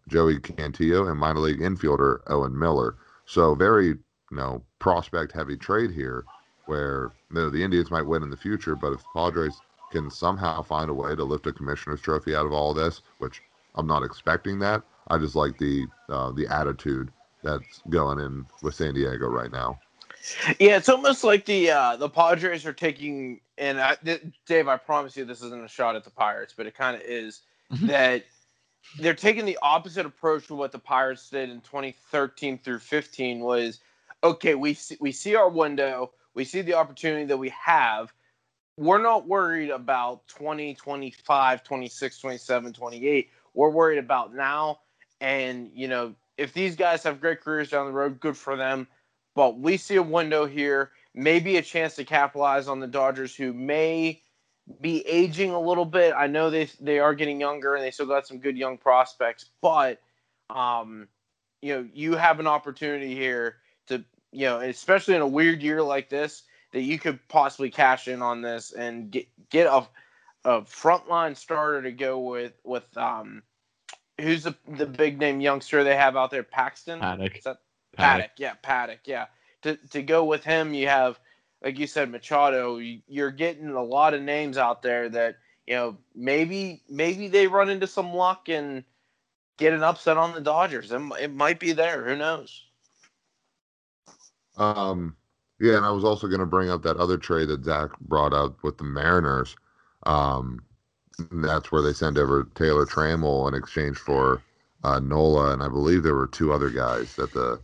[0.09, 2.97] Joey Cantillo, and minor league infielder Owen Miller.
[3.27, 3.95] So very,
[4.31, 6.27] you know, prospect-heavy trade here,
[6.67, 10.63] where you know, the Indians might win in the future, but if Padres can somehow
[10.63, 13.43] find a way to lift a commissioner's trophy out of all of this, which
[13.77, 14.83] I'm not expecting that.
[15.09, 17.13] I just like the uh, the attitude
[17.43, 19.81] that's going in with San Diego right now.
[20.61, 24.77] Yeah, it's almost like the uh, the Padres are taking, and I, th- Dave, I
[24.77, 27.89] promise you, this isn't a shot at the Pirates, but it kind of is Mhm.
[27.89, 28.25] that
[28.99, 33.41] they're taking the opposite approach to what the Pirates did in 2013 through 15.
[33.41, 33.81] Was
[34.23, 38.13] okay, we see, we see our window, we see the opportunity that we have.
[38.77, 43.31] We're not worried about 20, 25, 26, 27, 28.
[43.55, 44.81] We're worried about now.
[45.21, 48.87] And, you know, if these guys have great careers down the road, good for them
[49.35, 53.53] but we see a window here, maybe a chance to capitalize on the Dodgers, who
[53.53, 54.23] may
[54.81, 56.15] be aging a little bit.
[56.17, 59.47] I know they they are getting younger and they still got some good young prospects,
[59.63, 60.01] but
[60.51, 61.09] um,
[61.63, 63.57] you know, you have an opportunity here
[64.33, 68.23] you know, especially in a weird year like this, that you could possibly cash in
[68.23, 69.87] on this and get get a
[70.45, 73.43] a frontline starter to go with with um
[74.21, 77.01] who's the the big name youngster they have out there, Paxton.
[77.01, 77.37] Paddack.
[77.39, 77.59] Is that
[77.99, 78.19] Paddack.
[78.19, 79.27] Paddack, yeah, Paddack, yeah.
[79.63, 81.19] To to go with him, you have,
[81.63, 82.79] like you said, Machado.
[82.79, 87.47] You- You're getting a lot of names out there that you know maybe maybe they
[87.47, 88.85] run into some luck and
[89.59, 90.93] get an upset on the Dodgers.
[90.93, 92.05] It, it might be there.
[92.05, 92.65] Who knows?
[94.61, 95.17] Um,
[95.59, 98.33] yeah, and I was also going to bring up that other trade that Zach brought
[98.33, 99.57] up with the Mariners.
[100.05, 100.61] Um,
[101.33, 104.43] that's where they send over Taylor Trammell in exchange for
[104.85, 107.61] uh, Nola, and I believe there were two other guys that the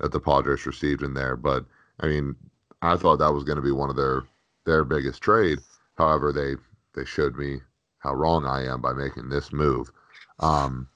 [0.00, 1.36] that the Padres received in there.
[1.36, 1.64] But
[2.00, 2.34] I mean,
[2.82, 4.24] I thought that was going to be one of their
[4.64, 5.58] their biggest trade.
[5.96, 6.56] However, they
[6.94, 7.60] they showed me
[7.98, 9.90] how wrong I am by making this move.
[10.40, 10.88] Um,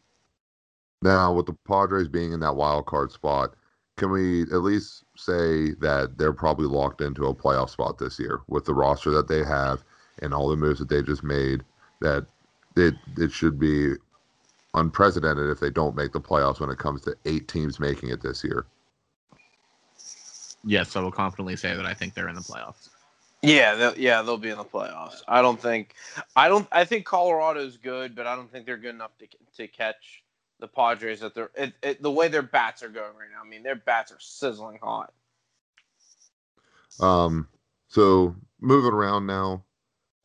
[1.01, 3.55] now, with the Padres being in that wild card spot,
[3.97, 8.41] can we at least say that they're probably locked into a playoff spot this year
[8.49, 9.83] with the roster that they have
[10.21, 11.63] and all the moves that they just made?
[12.01, 12.27] That
[12.77, 13.95] it it should be
[14.75, 18.23] unprecedented if they don't make the playoffs when it comes to eight teams making it
[18.23, 18.67] this year.
[20.65, 22.89] Yes, I will confidently say that I think they're in the playoffs.
[23.43, 25.23] Yeah, they'll, yeah, they'll be in the playoffs.
[25.27, 25.95] I don't think,
[26.37, 29.67] I don't, I think Colorado's good, but I don't think they're good enough to to
[29.67, 30.22] catch
[30.63, 33.43] the Padres at their it, it, the way their bats are going right now.
[33.45, 35.13] I mean, their bats are sizzling hot.
[37.01, 37.49] Um,
[37.89, 39.65] so moving around now,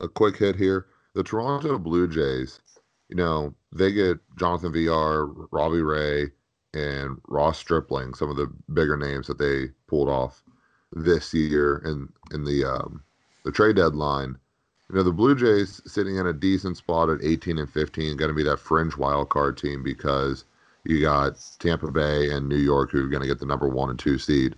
[0.00, 0.86] a quick hit here.
[1.14, 2.60] The Toronto Blue Jays,
[3.08, 6.30] you know, they get Jonathan Villar, Robbie Ray,
[6.72, 10.44] and Ross Stripling, some of the bigger names that they pulled off
[10.92, 13.02] this year in in the um,
[13.44, 14.36] the trade deadline.
[14.90, 18.30] You know, the Blue Jays sitting in a decent spot at 18 and 15, going
[18.30, 20.46] to be that fringe wild card team because
[20.84, 23.90] you got Tampa Bay and New York who are going to get the number one
[23.90, 24.54] and two seed.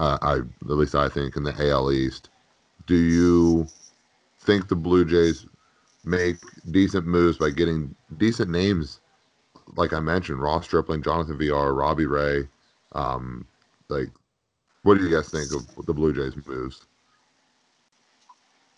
[0.00, 2.30] Uh, I at least I think in the AL East.
[2.86, 3.68] Do you
[4.40, 5.46] think the Blue Jays
[6.04, 6.36] make
[6.70, 9.00] decent moves by getting decent names,
[9.76, 12.48] like I mentioned, Ross Stripling, Jonathan Villar, Robbie Ray?
[12.92, 13.46] Um,
[13.88, 14.08] like,
[14.82, 16.86] what do you guys think of the Blue Jays moves?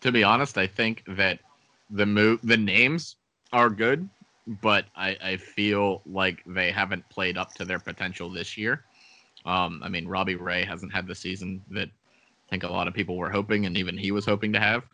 [0.03, 1.41] To be honest, I think that
[1.91, 3.17] the move, the names
[3.53, 4.09] are good,
[4.63, 8.85] but I, I feel like they haven't played up to their potential this year.
[9.45, 12.95] Um, I mean, Robbie Ray hasn't had the season that I think a lot of
[12.95, 14.85] people were hoping, and even he was hoping to have.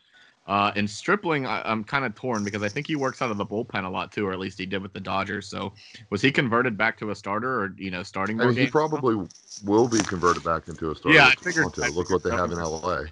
[0.47, 3.37] Uh, and Stripling, I, I'm kind of torn because I think he works out of
[3.37, 5.49] the bullpen a lot too, or at least he did with the Dodgers.
[5.49, 5.73] So,
[6.11, 8.41] was he converted back to a starter, or you know, starting?
[8.41, 9.27] I more mean, he probably
[9.65, 11.17] will be converted back into a starter.
[11.17, 13.05] Yeah, I figured- Look what they have in LA.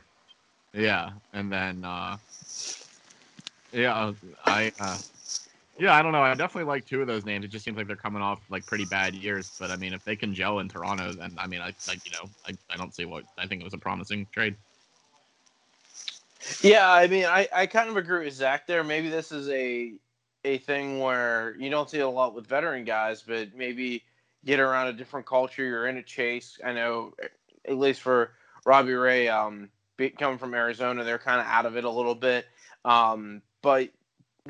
[0.74, 2.16] Yeah, and then uh
[3.72, 4.12] yeah,
[4.44, 4.98] I uh
[5.78, 6.22] yeah, I don't know.
[6.22, 7.44] I definitely like two of those names.
[7.44, 9.56] It just seems like they're coming off like pretty bad years.
[9.58, 12.12] But I mean, if they can gel in Toronto, then I mean, I like you
[12.12, 14.56] know, I, I don't see what I think it was a promising trade.
[16.60, 18.84] Yeah, I mean, I, I kind of agree with Zach there.
[18.84, 19.94] Maybe this is a
[20.44, 24.02] a thing where you don't see a lot with veteran guys, but maybe
[24.44, 25.64] get around a different culture.
[25.64, 26.58] You're in a chase.
[26.64, 27.14] I know,
[27.66, 28.32] at least for
[28.66, 29.70] Robbie Ray, um,
[30.18, 32.46] coming from Arizona, they're kind of out of it a little bit.
[32.84, 33.90] Um, but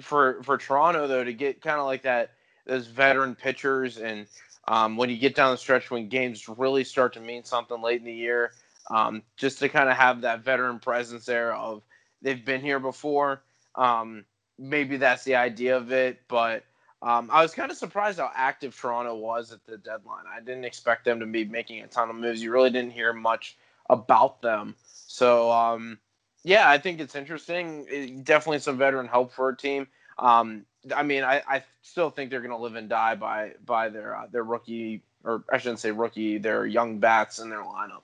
[0.01, 2.33] for for Toronto though, to get kind of like that,
[2.67, 4.27] those veteran pitchers, and
[4.69, 8.01] um, when you get down the stretch when games really start to mean something late
[8.01, 8.53] in the year,
[8.91, 11.83] um, just to kind of have that veteran presence there of
[12.23, 13.43] they've been here before.
[13.77, 14.25] Um,
[14.59, 16.65] maybe that's the idea of it, but
[17.03, 20.25] um, I was kind of surprised how active Toronto was at the deadline.
[20.33, 22.43] I didn't expect them to be making a ton of moves.
[22.43, 23.59] You really didn't hear much
[23.91, 24.75] about them.
[25.15, 26.01] So, um,
[26.43, 27.87] yeah, I think it's interesting.
[27.89, 29.87] It, definitely some veteran help for a team.
[30.19, 33.91] Um, I mean, I, I still think they're going to live and die by by
[33.91, 38.03] their uh, their rookie, or I shouldn't say rookie, their young bats in their lineup.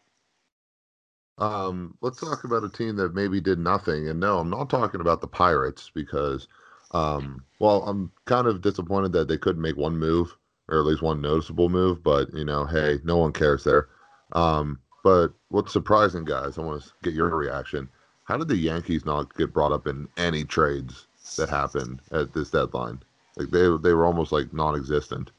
[1.39, 4.09] Um, let's talk about a team that maybe did nothing.
[4.09, 6.47] And no, I'm not talking about the Pirates because,
[6.93, 10.37] um, well, I'm kind of disappointed that they couldn't make one move
[10.69, 12.05] or at least one noticeable move.
[12.05, 13.89] But you know, hey, no one cares there.
[14.31, 17.89] Um, but what's surprising, guys, I want to get your reaction.
[18.25, 22.51] How did the Yankees not get brought up in any trades that happened at this
[22.51, 23.01] deadline?
[23.37, 25.31] Like they they were almost like non-existent.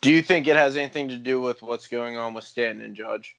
[0.00, 2.94] Do you think it has anything to do with what's going on with Stanton and
[2.94, 3.34] Judge?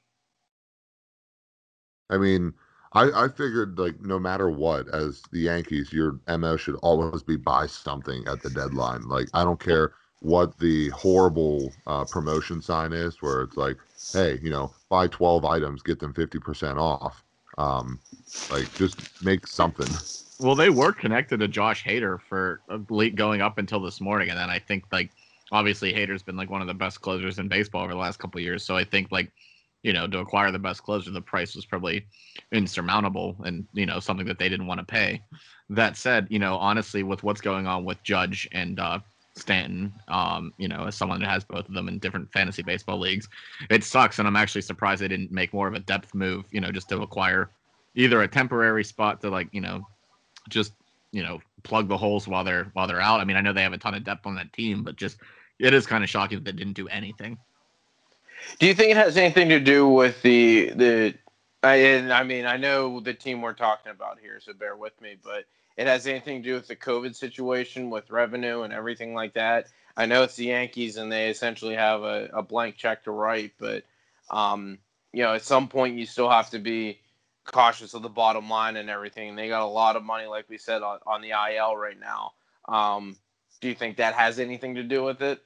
[2.10, 2.54] I mean,
[2.94, 7.38] I, I figured like no matter what, as the Yankees, your MO should always be
[7.38, 9.04] buy something at the deadline.
[9.04, 13.78] Like I don't care what the horrible uh, promotion sign is, where it's like,
[14.14, 17.24] hey, you know, buy twelve items, get them fifty percent off.
[17.58, 18.00] Um,
[18.52, 19.88] like just make something.
[20.40, 22.62] Well, they were connected to Josh Hader for
[23.16, 25.12] going up until this morning, and then I think like
[25.52, 28.40] obviously Hader's been like one of the best closers in baseball over the last couple
[28.42, 28.64] years.
[28.64, 29.32] So I think like
[29.84, 32.06] you know to acquire the best closer, the price was probably
[32.52, 35.22] insurmountable, and you know something that they didn't want to pay.
[35.70, 39.00] That said, you know honestly, with what's going on with Judge and uh,
[39.38, 43.00] Stanton, um, you know, as someone that has both of them in different fantasy baseball
[43.00, 43.30] leagues,
[43.70, 46.62] it sucks, and I'm actually surprised they didn't make more of a depth move, you
[46.62, 47.50] know, just to acquire
[47.96, 49.86] either a temporary spot to like you know
[50.50, 50.74] just
[51.12, 53.20] you know plug the holes while they're while they're out.
[53.20, 55.18] I mean, I know they have a ton of depth on that team, but just
[55.60, 57.38] it is kind of shocking that they didn't do anything.
[58.60, 61.16] Do you think it has anything to do with the the?
[61.64, 65.00] I, and I mean, I know the team we're talking about here, so bear with
[65.02, 65.46] me, but
[65.78, 69.68] it has anything to do with the COVID situation with revenue and everything like that.
[69.96, 73.54] I know it's the Yankees and they essentially have a, a blank check to write,
[73.60, 73.84] but
[74.30, 74.80] um,
[75.14, 77.00] you know, at some point you still have to be
[77.46, 79.36] cautious of the bottom line and everything.
[79.36, 82.34] They got a lot of money, like we said, on, on the IL right now.
[82.68, 83.16] Um,
[83.62, 85.42] do you think that has anything to do with it?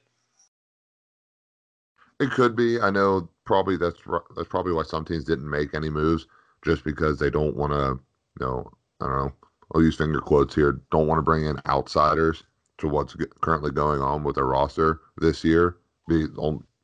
[2.20, 2.80] It could be.
[2.80, 3.98] I know probably that's
[4.36, 6.26] that's probably why some teams didn't make any moves,
[6.64, 7.98] just because they don't want to.
[8.40, 9.32] You know, I don't know.
[9.74, 10.80] I'll use finger quotes here.
[10.90, 12.42] Don't want to bring in outsiders
[12.78, 15.76] to what's currently going on with their roster this year,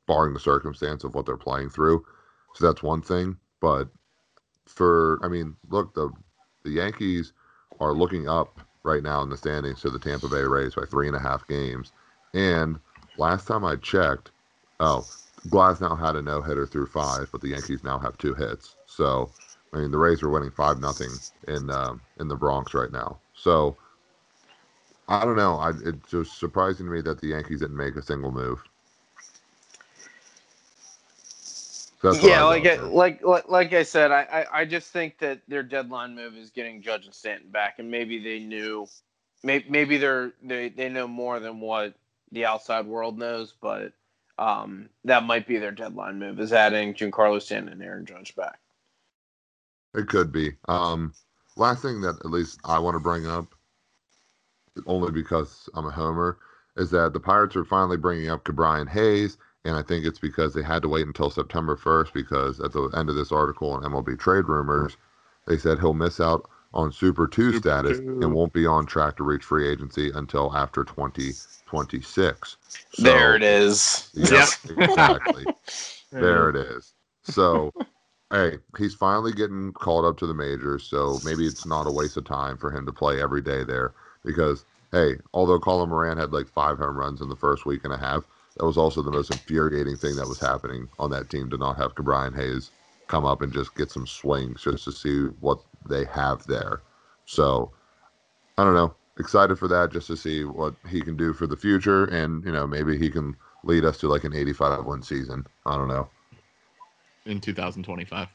[0.06, 2.04] barring the circumstance of what they're playing through.
[2.54, 3.36] So that's one thing.
[3.60, 3.88] But
[4.66, 6.10] for I mean, look, the
[6.64, 7.32] the Yankees
[7.80, 11.08] are looking up right now in the standings to the Tampa Bay Rays by three
[11.08, 11.92] and a half games.
[12.34, 12.78] And
[13.16, 14.30] last time I checked,
[14.80, 15.06] oh,
[15.48, 18.76] Glasnow had a no hitter through five, but the Yankees now have two hits.
[18.86, 19.30] So
[19.72, 21.10] I mean, the Rays are winning five nothing
[21.46, 23.18] in um, in the Bronx right now.
[23.34, 23.76] So
[25.08, 25.56] I don't know.
[25.56, 28.62] I, it's just surprising to me that the Yankees didn't make a single move.
[32.22, 35.62] yeah, like, I, like like like I said, I, I I just think that their
[35.62, 38.86] deadline move is getting Judge and Stanton back, and maybe they knew,
[39.42, 41.94] maybe maybe they're they they know more than what
[42.30, 43.92] the outside world knows, but
[44.38, 48.58] um, that might be their deadline move is adding Giancarlo Stanton and Aaron Judge back.
[49.94, 50.52] It could be.
[50.68, 51.14] Um,
[51.56, 53.54] last thing that at least I want to bring up,
[54.86, 56.38] only because I'm a homer,
[56.76, 60.54] is that the Pirates are finally bringing up Ke'Bryan Hayes and I think it's because
[60.54, 63.82] they had to wait until September 1st because at the end of this article on
[63.82, 64.96] MLB trade rumors,
[65.46, 68.20] they said he'll miss out on Super 2 Super status 2.
[68.22, 72.56] and won't be on track to reach free agency until after 2026.
[72.92, 74.10] So, there it is.
[74.14, 75.44] Yeah, exactly.
[76.12, 76.94] there it is.
[77.24, 77.72] So,
[78.32, 82.16] hey, he's finally getting called up to the majors, so maybe it's not a waste
[82.16, 86.32] of time for him to play every day there because hey, although Colin Moran had
[86.32, 88.24] like five home runs in the first week and a half,
[88.56, 91.76] that was also the most infuriating thing that was happening on that team to not
[91.76, 92.72] have Ke'Bryan Hayes
[93.06, 96.82] come up and just get some swings just to see what they have there.
[97.26, 97.72] So
[98.58, 98.96] I don't know.
[99.18, 102.52] Excited for that just to see what he can do for the future and, you
[102.52, 105.46] know, maybe he can lead us to like an 85 win season.
[105.66, 106.10] I don't know.
[107.28, 108.28] In 2025.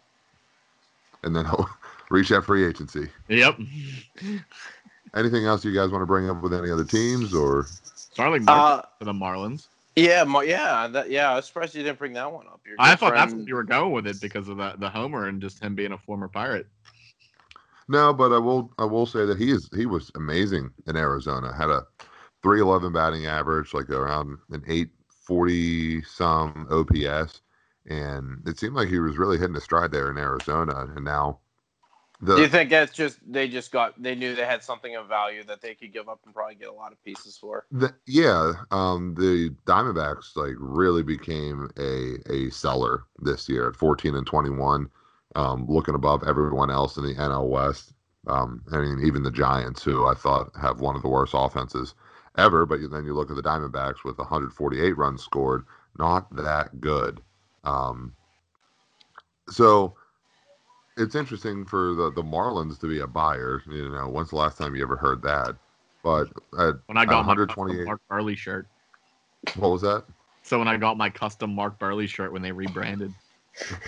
[1.24, 1.70] And then he'll
[2.10, 3.10] reach that free agency.
[3.28, 3.60] Yep.
[5.16, 8.82] Anything else you guys want to bring up with any other teams or Starling uh,
[8.98, 9.68] for the Marlins?
[9.96, 11.32] Yeah, yeah, that, yeah.
[11.32, 12.62] I was surprised you didn't bring that one up.
[12.80, 13.16] I thought friend...
[13.16, 15.76] that's where you were going with it because of the the Homer and just him
[15.76, 16.68] being a former Pirate.
[17.88, 21.56] No, but I will I will say that he is he was amazing in Arizona.
[21.56, 21.84] Had a
[22.42, 27.42] three eleven batting average, like around an eight forty some OPS,
[27.86, 30.88] and it seemed like he was really hitting a stride there in Arizona.
[30.96, 31.40] And now,
[32.22, 35.08] The, Do you think that's just they just got they knew they had something of
[35.08, 37.66] value that they could give up and probably get a lot of pieces for?
[37.72, 44.16] the yeah, um, the Diamondbacks like really became a a seller this year at 14
[44.16, 44.90] and 21,
[45.36, 47.94] um, looking above everyone else in the NL West.
[48.28, 51.96] Um, I mean, even the Giants, who I thought have one of the worst offenses
[52.38, 55.66] ever, but then you look at the Diamondbacks with 148 runs scored,
[55.98, 57.22] not that good.
[57.64, 58.14] Um,
[59.50, 59.96] so
[60.98, 63.62] it's interesting for the, the Marlins to be a buyer.
[63.68, 65.56] You know, when's the last time you ever heard that?
[66.04, 66.28] But
[66.60, 68.68] at, When I got 128 Mark Buehrle shirt.
[69.56, 70.06] what was that?
[70.44, 73.14] So when I got my custom Mark Buehrle shirt when they rebranded.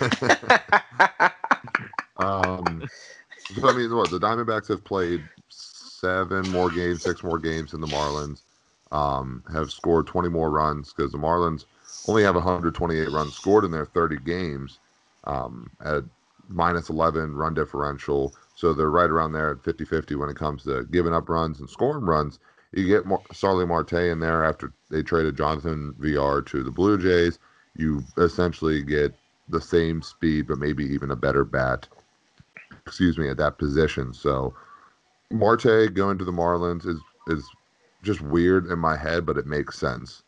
[2.16, 2.88] um,
[3.54, 7.80] so I mean, what the Diamondbacks have played seven more games, six more games than
[7.80, 8.42] the Marlins.
[8.92, 11.64] Um, have scored 20 more runs because the Marlins
[12.06, 14.78] only have 128 runs scored in their 30 games
[15.24, 16.04] um, at
[16.48, 18.34] minus 11 run differential.
[18.54, 21.60] So they're right around there at 50 50 when it comes to giving up runs
[21.60, 22.38] and scoring runs.
[22.72, 26.98] You get Mar- Starling Marte in there after they traded Jonathan Villar to the Blue
[26.98, 27.38] Jays.
[27.76, 29.14] You essentially get
[29.48, 31.88] the same speed, but maybe even a better bat.
[32.86, 34.12] Excuse me, at that position.
[34.12, 34.54] So
[35.30, 37.48] Marte going to the Marlins is is
[38.02, 40.22] just weird in my head, but it makes sense.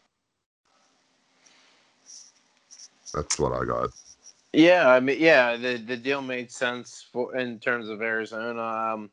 [3.14, 3.90] That's what I got.
[4.52, 8.62] Yeah, I mean, yeah, the the deal made sense for in terms of Arizona.
[8.62, 9.10] Um,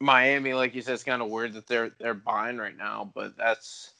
[0.00, 3.36] Miami, like you said, it's kind of weird that they're they're buying right now, but
[3.36, 3.92] that's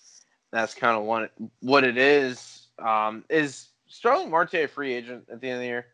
[0.53, 2.68] that's kind of what it, what it is.
[2.78, 5.87] Um, is Starling Marte a free agent at the end of the year?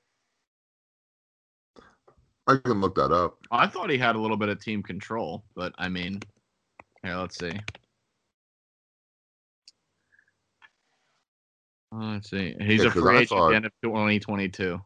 [2.46, 3.38] I can look that up.
[3.50, 6.20] I thought he had a little bit of team control, but I mean,
[7.02, 7.52] here, let's see.
[11.98, 12.54] Let's see.
[12.60, 14.80] He's Yeah, a 'cause free agent at thought- end of 2022.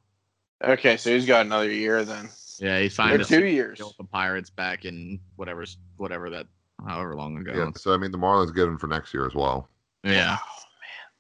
[0.63, 3.79] Okay, so he's got another year then, Yeah, he or signed two years.
[3.79, 5.65] with the Pirates back in whatever,
[5.97, 6.47] whatever that,
[6.87, 7.53] however long ago.
[7.55, 9.69] Yeah, so I mean the Marlins get him for next year as well.
[10.05, 10.37] Yeah.
[10.41, 10.47] Oh,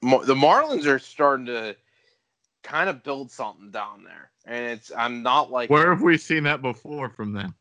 [0.02, 1.74] Mar- the Marlins are starting to
[2.62, 6.42] kind of build something down there, and it's I'm not like Where have we seen
[6.44, 7.54] that before from them?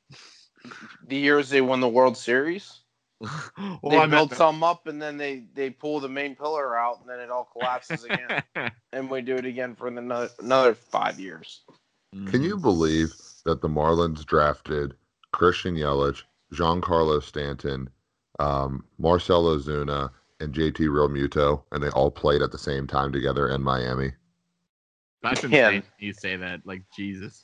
[1.07, 2.81] the years they won the World Series.
[3.81, 7.01] well, they I build some up and then they they pull the main pillar out
[7.01, 8.31] and then it all collapses again
[8.93, 11.61] and we do it again for another another five years
[12.25, 13.13] Can you believe
[13.45, 14.95] that the Marlins drafted
[15.31, 17.89] Christian Yelich, Giancarlo Stanton,
[18.39, 23.49] um, Marcell Ozuna, and JT Realmuto, and they all played at the same time together
[23.49, 24.13] in Miami?
[25.21, 25.69] That's Yeah.
[25.69, 25.83] insane.
[25.99, 27.43] You say that like Jesus.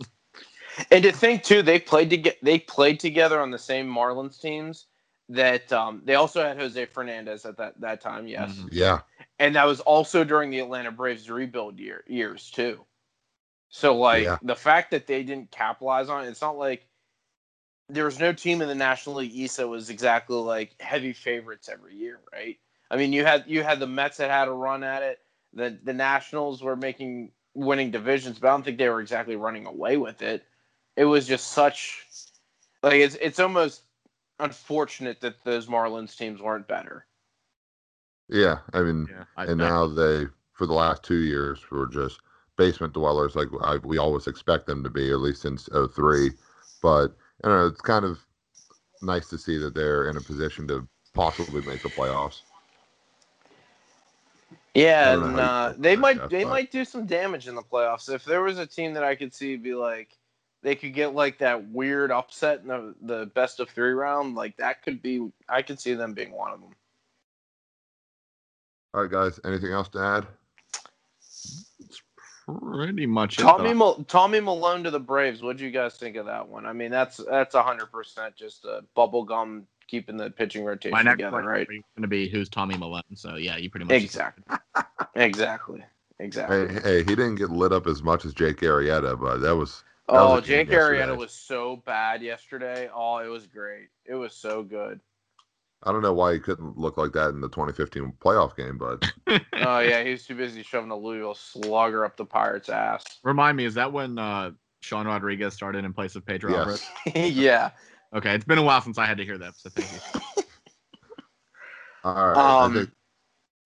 [0.91, 4.39] and to think too they played to get they played together on the same marlins
[4.41, 4.87] teams
[5.29, 8.51] that um, they also had jose fernandez at that that time yes.
[8.51, 8.69] Mhm.
[8.71, 9.01] Yeah,
[9.39, 12.85] and that was also during the atlanta braves rebuild year years too.
[13.69, 14.37] So like Yeah.
[14.41, 16.87] the fact that they didn't capitalize on it it's not like
[17.89, 21.69] there was no team in the national league east that was exactly like heavy favorites
[21.69, 22.57] every year right?
[22.91, 25.19] I mean you had you had the mets that had a run at it.
[25.53, 29.65] The the nationals were making winning divisions but i don't think they were exactly running
[29.65, 30.45] away with it.
[30.95, 32.05] It was just such
[32.83, 33.84] like it's it's almost
[34.39, 37.05] unfortunate that those marlins teams weren't better
[38.27, 38.57] yeah.
[38.73, 39.25] I mean, Yeah.
[39.37, 42.21] I, and I- now they, for the last two years, were just
[42.57, 46.31] basement dwellers, like I, we always expect them to be, at least since 03.
[46.81, 48.17] But you know, it's kind of
[49.03, 52.41] nice to see that they're in a position to possibly make the playoffs.
[54.73, 58.11] Yeah, and uh, they might that, they but- might do some damage in the playoffs.
[58.11, 60.17] If there was a team that I could see be like
[60.61, 64.57] they could get like that weird upset in the, the best of three round, like
[64.57, 66.71] that could be I could see them being one of them.
[68.93, 69.39] All right, guys.
[69.43, 70.27] Anything else to add?
[71.79, 72.01] It's
[72.45, 73.75] pretty much Tommy though.
[73.75, 75.41] Mal- Tommy Milone to the Braves.
[75.41, 76.65] What do you guys think of that one?
[76.65, 81.01] I mean, that's that's hundred percent just a bubble gum keeping the pitching rotation My
[81.01, 81.61] next together, right?
[81.61, 83.03] is going to be who's Tommy Milone.
[83.15, 84.43] So yeah, you pretty much Exactly,
[85.15, 85.83] exactly,
[86.19, 86.67] exactly.
[86.67, 89.83] Hey, hey, he didn't get lit up as much as Jake Arrieta, but that was
[89.83, 91.01] that Oh, Jake game yesterday.
[91.03, 92.89] Arrieta was so bad yesterday.
[92.93, 93.89] Oh, it was great.
[94.05, 94.99] It was so good.
[95.83, 99.03] I don't know why he couldn't look like that in the 2015 playoff game, but
[99.53, 103.03] Oh yeah, he was too busy shoving a Louisville slugger up the Pirates' ass.
[103.23, 104.51] Remind me, is that when uh,
[104.81, 106.59] Sean Rodriguez started in place of Pedro Yes.
[107.05, 107.33] Alvarez?
[107.35, 107.71] yeah.
[108.15, 109.99] Okay, it's been a while since I had to hear that, so thank you.
[112.03, 112.37] all right.
[112.37, 112.91] Um, I think,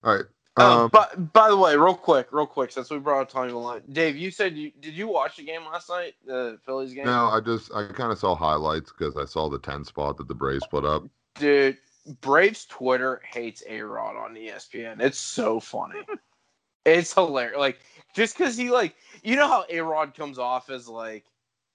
[0.02, 0.24] all right.
[0.56, 3.52] Oh, Um, but by the way, real quick, real quick, since we brought up Tommy
[3.52, 7.06] Milone, Dave, you said you did you watch the game last night, the Phillies game?
[7.06, 10.28] no, I just I kind of saw highlights because I saw the 10 spot that
[10.28, 11.04] the Braves put up.
[11.36, 11.78] Dude,
[12.20, 15.00] Braves Twitter hates A Rod on ESPN.
[15.00, 16.00] It's so funny.
[16.84, 17.58] it's hilarious.
[17.58, 17.78] Like
[18.14, 21.24] just because he like you know how A Rod comes off as like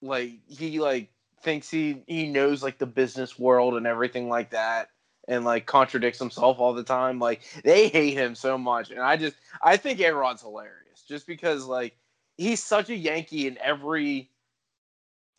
[0.02, 1.10] like he like
[1.42, 4.90] thinks he he knows like the business world and everything like that
[5.28, 7.20] and like contradicts himself all the time.
[7.20, 11.66] Like they hate him so much, and I just I think A-Rod's hilarious just because
[11.66, 11.96] like
[12.38, 14.30] he's such a Yankee in every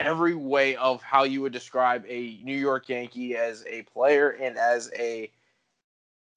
[0.00, 4.56] every way of how you would describe a New York Yankee as a player and
[4.58, 5.30] as a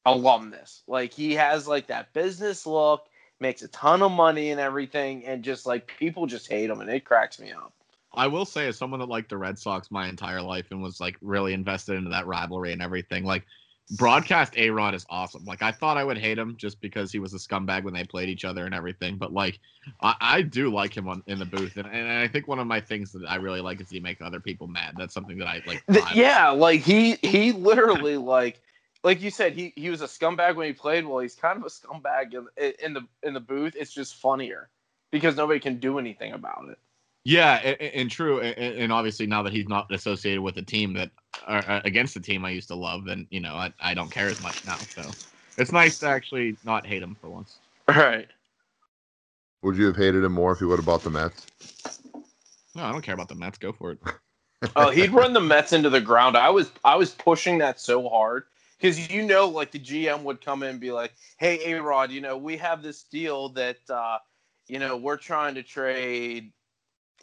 [0.06, 0.84] alumnus.
[0.88, 3.08] Like he has like that business look,
[3.40, 6.90] makes a ton of money and everything, and just like people just hate him, and
[6.90, 7.74] it cracks me up.
[8.20, 11.00] I will say, as someone that liked the Red Sox my entire life and was
[11.00, 13.46] like really invested into that rivalry and everything, like
[13.92, 15.46] broadcast A Rod is awesome.
[15.46, 18.04] Like I thought I would hate him just because he was a scumbag when they
[18.04, 19.58] played each other and everything, but like
[20.02, 22.68] I, I do like him on in the booth, and, and I think one of
[22.68, 24.96] my things that I really like is he makes other people mad.
[24.98, 25.82] That's something that I like.
[25.88, 28.60] The- yeah, like he he literally like
[29.02, 31.06] like you said he he was a scumbag when he played.
[31.06, 33.78] Well, he's kind of a scumbag in, in the in the booth.
[33.78, 34.70] It's just funnier
[35.10, 36.78] because nobody can do anything about it.
[37.24, 40.94] Yeah, and, and true, and, and obviously now that he's not associated with a team
[40.94, 41.12] that
[41.48, 44.12] or uh, against the team I used to love, then you know I, I don't
[44.12, 44.86] care as much now.
[44.86, 45.16] So
[45.58, 47.60] it's nice to actually not hate him for once.
[47.88, 48.28] All right.
[49.62, 51.48] Would you have hated him more if he would have bought the Mets?
[52.76, 53.58] No, I don't care about the Mets.
[53.58, 54.00] Go for it.
[54.76, 56.38] Oh, he'd run the Mets into the ground.
[56.38, 58.44] I was I was pushing that so hard
[58.78, 62.12] because you know, like the GM would come in and be like, "Hey, A Rod,
[62.12, 64.20] you know, we have this deal that uh,
[64.68, 66.52] you know we're trying to trade."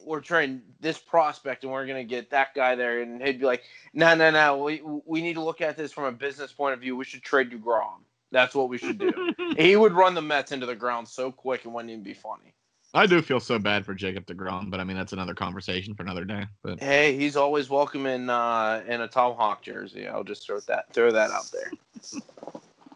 [0.05, 3.65] We're trading this prospect, and we're gonna get that guy there, and he'd be like,
[3.93, 4.59] "No, no, no.
[4.59, 6.97] We we need to look at this from a business point of view.
[6.97, 8.01] We should trade Degrom.
[8.31, 11.63] That's what we should do." he would run the Mets into the ground so quick,
[11.65, 12.55] it wouldn't even be funny.
[12.95, 16.03] I do feel so bad for Jacob Degrom, but I mean that's another conversation for
[16.03, 16.47] another day.
[16.63, 20.07] But Hey, he's always welcome in uh, in a Tomahawk jersey.
[20.07, 21.71] I'll just throw that throw that out there.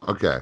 [0.09, 0.38] Okay.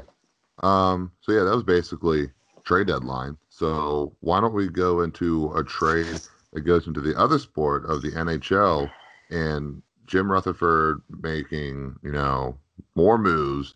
[0.63, 2.31] Um, so yeah, that was basically
[2.65, 3.37] trade deadline.
[3.49, 6.21] So why don't we go into a trade
[6.53, 8.91] that goes into the other sport of the NHL
[9.31, 12.57] and Jim Rutherford making, you know,
[12.95, 13.75] more moves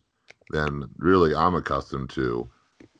[0.50, 2.48] than really I'm accustomed to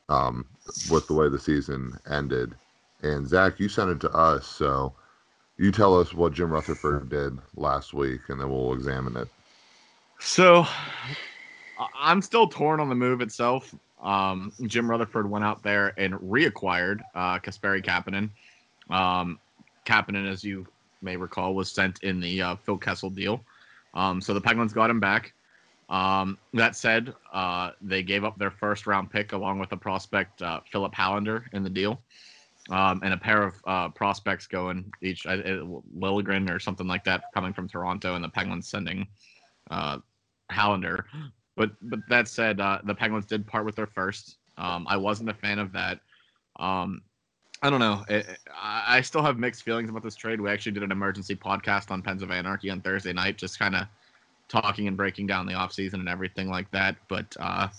[0.09, 0.45] um,
[0.91, 2.53] with the way the season ended.
[3.01, 4.93] And Zach, you sent it to us, so
[5.57, 9.27] you tell us what Jim Rutherford did last week, and then we'll examine it.
[10.19, 10.65] So
[11.95, 13.75] I'm still torn on the move itself.
[14.01, 18.29] Um, Jim Rutherford went out there and reacquired uh, Kasperi Kapanen.
[18.89, 19.39] Um,
[19.85, 20.65] Kapanen, as you
[21.01, 23.43] may recall, was sent in the uh, Phil Kessel deal.
[23.93, 25.33] Um, so the Penguins got him back.
[25.89, 30.41] Um, that said, uh, they gave up their first round pick along with a prospect,
[30.41, 32.01] uh, Filip Hallander, in the deal.
[32.69, 35.65] Um, and a pair of uh, prospects going each, uh, uh,
[35.97, 39.05] Lilligren or something like that, coming from Toronto, and the Penguins sending
[39.69, 39.99] uh,
[40.49, 41.03] Hallander.
[41.55, 44.37] But but that said, the Penguins did part with their first.
[44.57, 45.99] Um, I wasn't a fan of that.
[46.55, 47.01] Um,
[47.63, 48.03] I don't know.
[48.09, 48.25] It,
[48.61, 50.41] I still have mixed feelings about this trade.
[50.41, 53.73] We actually did an emergency podcast on Pens of Anarchy on Thursday night, just kind
[53.73, 53.87] of
[54.49, 56.97] talking and breaking down the offseason and everything like that.
[57.07, 57.69] But uh,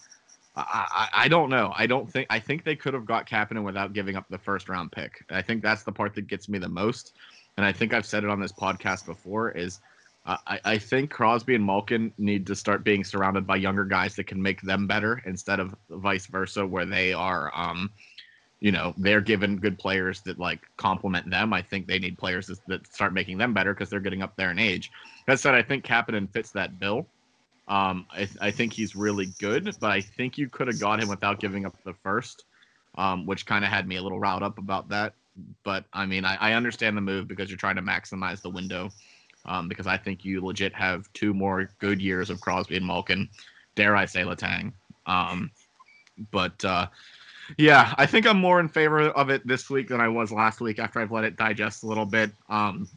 [0.56, 1.74] I, I, I don't know.
[1.76, 4.70] I don't think I think they could have got Kapanen without giving up the first
[4.70, 5.22] round pick.
[5.28, 7.12] I think that's the part that gets me the most.
[7.58, 9.80] And I think I've said it on this podcast before is
[10.24, 14.16] uh, I, I think Crosby and Malkin need to start being surrounded by younger guys
[14.16, 17.90] that can make them better instead of vice versa, where they are, um,
[18.64, 21.52] you know, they're given good players that like complement them.
[21.52, 24.50] I think they need players that, start making them better because they're getting up there
[24.50, 24.90] in age.
[25.26, 27.06] That said, I think Kapanen fits that bill.
[27.68, 31.10] Um, I, I think he's really good, but I think you could have got him
[31.10, 32.44] without giving up the first,
[32.96, 35.12] um, which kind of had me a little riled up about that.
[35.62, 38.88] But I mean, I, I understand the move because you're trying to maximize the window
[39.44, 43.28] um, because I think you legit have two more good years of Crosby and Malkin,
[43.74, 44.72] dare I say Letang.
[45.04, 45.50] Um,
[46.30, 46.86] but uh,
[47.58, 50.60] yeah, I think I'm more in favor of it this week than I was last
[50.60, 52.30] week after I've let it digest a little bit.
[52.48, 52.88] Um,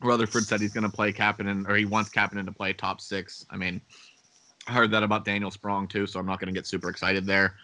[0.00, 3.46] Rutherford said he's going to play Kapanen, or he wants Kapanen to play top six.
[3.50, 3.80] I mean,
[4.66, 7.24] I heard that about Daniel Sprong too, so I'm not going to get super excited
[7.24, 7.54] there.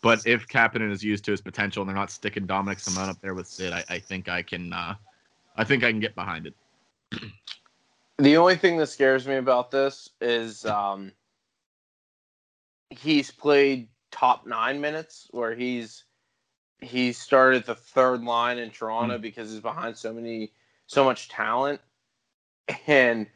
[0.00, 3.20] But if Kapanen is used to his potential and they're not sticking Dominik Simon up
[3.20, 4.72] there with Sid, I, I think I can.
[4.72, 4.94] Uh,
[5.56, 6.54] I think I can get behind it.
[8.18, 11.12] The only thing that scares me about this is um,
[12.90, 16.04] he's played top nine minutes where he's
[16.80, 20.52] he started the third line in Toronto because he's behind so many
[20.86, 21.80] so much talent,
[22.86, 23.26] and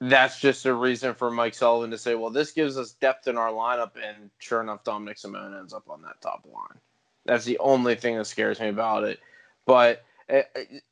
[0.00, 3.36] that's just a reason for Mike Sullivan to say, well, this gives us depth in
[3.36, 6.78] our lineup, and sure enough, Dominik Simon ends up on that top line.
[7.26, 9.18] That's the only thing that scares me about it.
[9.66, 10.44] But I,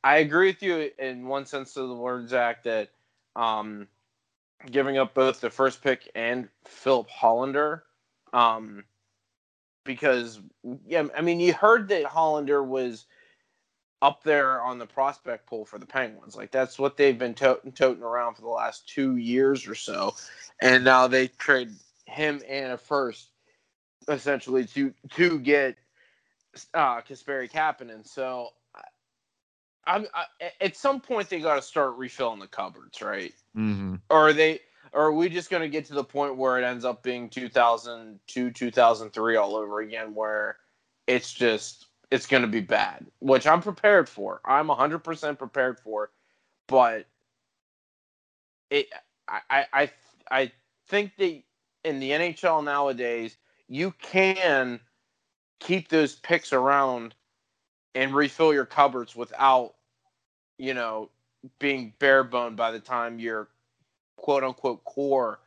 [0.05, 2.91] I agree with you in one sense of the word, Zach, that
[3.35, 3.89] um,
[4.71, 7.83] giving up both the first pick and Filip Hallander,
[8.33, 8.85] um,
[9.85, 10.41] because
[10.87, 13.07] yeah, I mean, you heard that Hallander was
[14.01, 16.37] up there on the prospect pool for the Penguins.
[16.37, 20.15] Like that's what they've been toting, toting around for the last two years or so,
[20.63, 21.71] and now they trade
[22.07, 23.29] him and a first
[24.09, 25.77] essentially to to get
[26.75, 28.07] uh Kasperi Kapanen.
[28.07, 28.51] So
[29.87, 30.25] I'm I,
[30.61, 33.35] at some point they got to start refilling the cupboards, right?
[33.57, 33.97] Mm-hmm.
[34.11, 34.61] Or are they?
[34.93, 37.29] Or are we just going to get to the point where it ends up being
[37.29, 40.57] 2002, 2003 all over again, where
[41.07, 44.41] it's just it's going to be bad, which I'm prepared for.
[44.45, 46.11] I'm 100% prepared for,
[46.67, 47.07] but
[48.71, 48.89] it
[49.29, 49.91] I I
[50.31, 50.53] I
[50.89, 51.43] think that
[51.85, 53.37] in the NHL nowadays
[53.69, 54.81] you can
[55.61, 57.15] keep those picks around
[57.95, 59.75] and refill your cupboards without
[60.59, 61.11] you know
[61.59, 63.49] being bare boned by the time your
[64.19, 65.41] quote unquote core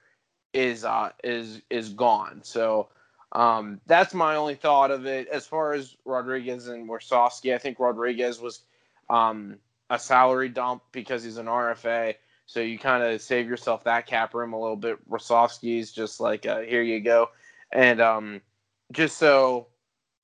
[0.54, 2.42] is uh is is gone.
[2.44, 2.90] So
[3.34, 5.28] um, that's my only thought of it.
[5.30, 8.64] As far as Rodrigues and Warsofsky, I think Rodrigues was
[9.10, 9.58] um,
[9.90, 12.16] a salary dump because he's an RFA.
[12.46, 15.00] So you kind of save yourself that cap room a little bit.
[15.64, 17.30] is just like, uh, here you go.
[17.72, 18.42] And um,
[18.92, 19.68] just so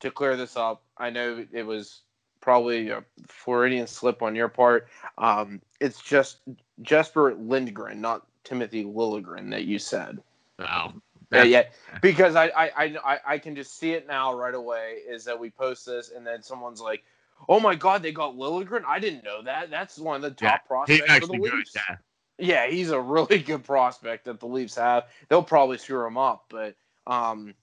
[0.02, 2.02] to clear this up, I know it was
[2.42, 4.90] probably a Floridian slip on your part.
[5.18, 6.40] Um, it's just
[6.82, 10.20] Jesper Lindgren, not Timothy Lilligren that you said.
[10.60, 10.94] Oh,
[11.32, 11.64] yeah, yeah,
[12.02, 12.70] because I, I,
[13.04, 15.00] I, I can just see it now right away.
[15.08, 17.04] Is that we post this and then someone's like,
[17.50, 18.84] "Oh my God, they got Lilligren!
[18.88, 19.70] I didn't know that.
[19.70, 21.58] That's one of the top yeah, prospects he's actually for the good.
[21.58, 21.96] Leafs." Yeah.
[22.38, 25.08] yeah, he's a really good prospect that the Leafs have.
[25.28, 26.76] They'll probably screw him up, but
[27.06, 27.54] um,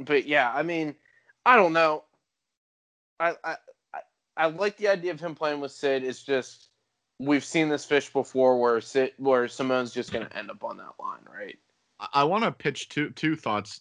[0.00, 0.96] but yeah, I mean,
[1.46, 2.02] I don't know.
[3.20, 3.56] I I
[3.94, 4.00] I,
[4.36, 6.02] I like the idea of him playing with Sid.
[6.02, 6.70] It's just
[7.24, 10.76] we've seen this fish before, where Sid, where Simon's just going to end up on
[10.76, 11.58] that line, right?
[12.12, 13.80] I want to pitch two two thoughts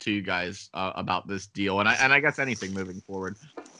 [0.00, 3.36] to you guys uh, about this deal, and I and I guess anything moving forward.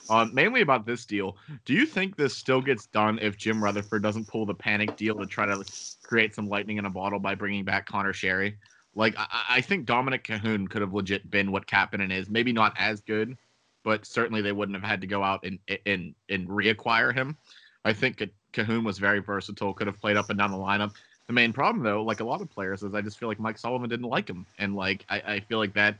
[0.08, 1.36] Uh, mainly about this deal.
[1.64, 5.14] Do you think this still gets done if Jim Rutherford doesn't pull the panic deal
[5.14, 5.64] to try to
[6.02, 8.56] create some lightning in a bottle by bringing back Conor Sheary?
[8.94, 12.28] Like I, I think Dominik Kahun could have legit been what Kapanen is.
[12.28, 13.36] Maybe not as good,
[13.84, 17.36] but certainly they wouldn't have had to go out and and and reacquire him.
[17.84, 18.20] I think
[18.52, 19.72] Kahun was very versatile.
[19.72, 20.92] Could have played up and down the lineup.
[21.26, 23.58] The main problem, though, like a lot of players, is I just feel like Mike
[23.58, 25.96] Sullivan didn't like him, and like I, I feel like that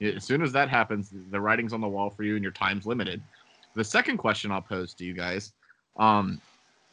[0.00, 2.86] as soon as that happens, the writing's on the wall for you, and your time's
[2.86, 3.22] limited.
[3.74, 5.52] The second question I'll pose to you guys,
[5.96, 6.40] um,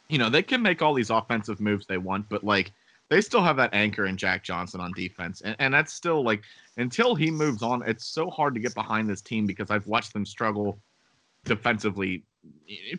[0.08, 2.72] you know, they can make all these offensive moves they want, but like
[3.08, 6.42] they still have that anchor in Jack Johnson on defense, and, and that's still like
[6.76, 10.12] until he moves on, it's so hard to get behind this team because I've watched
[10.12, 10.78] them struggle
[11.44, 12.22] defensively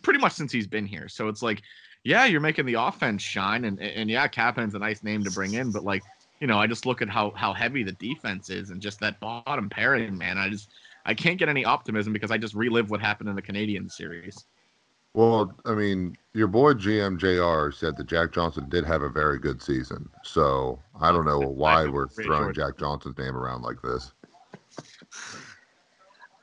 [0.02, 1.08] pretty much since he's been here.
[1.08, 1.62] So it's like
[2.04, 5.54] yeah, you're making the offense shine, and and yeah, Kapanen's a nice name to bring
[5.54, 6.04] in, but like
[6.40, 9.20] you know, I just look at how how heavy the defense is, and just that
[9.20, 10.38] bottom pairing, man.
[10.38, 10.70] I just
[11.06, 14.46] I can't get any optimism because I just relive what happened in the Canadian series.
[15.14, 19.62] Well, I mean, your boy GMJR said that Jack Johnson did have a very good
[19.62, 20.08] season.
[20.24, 24.14] So I don't know why we're throwing Jack Johnson's name around like this.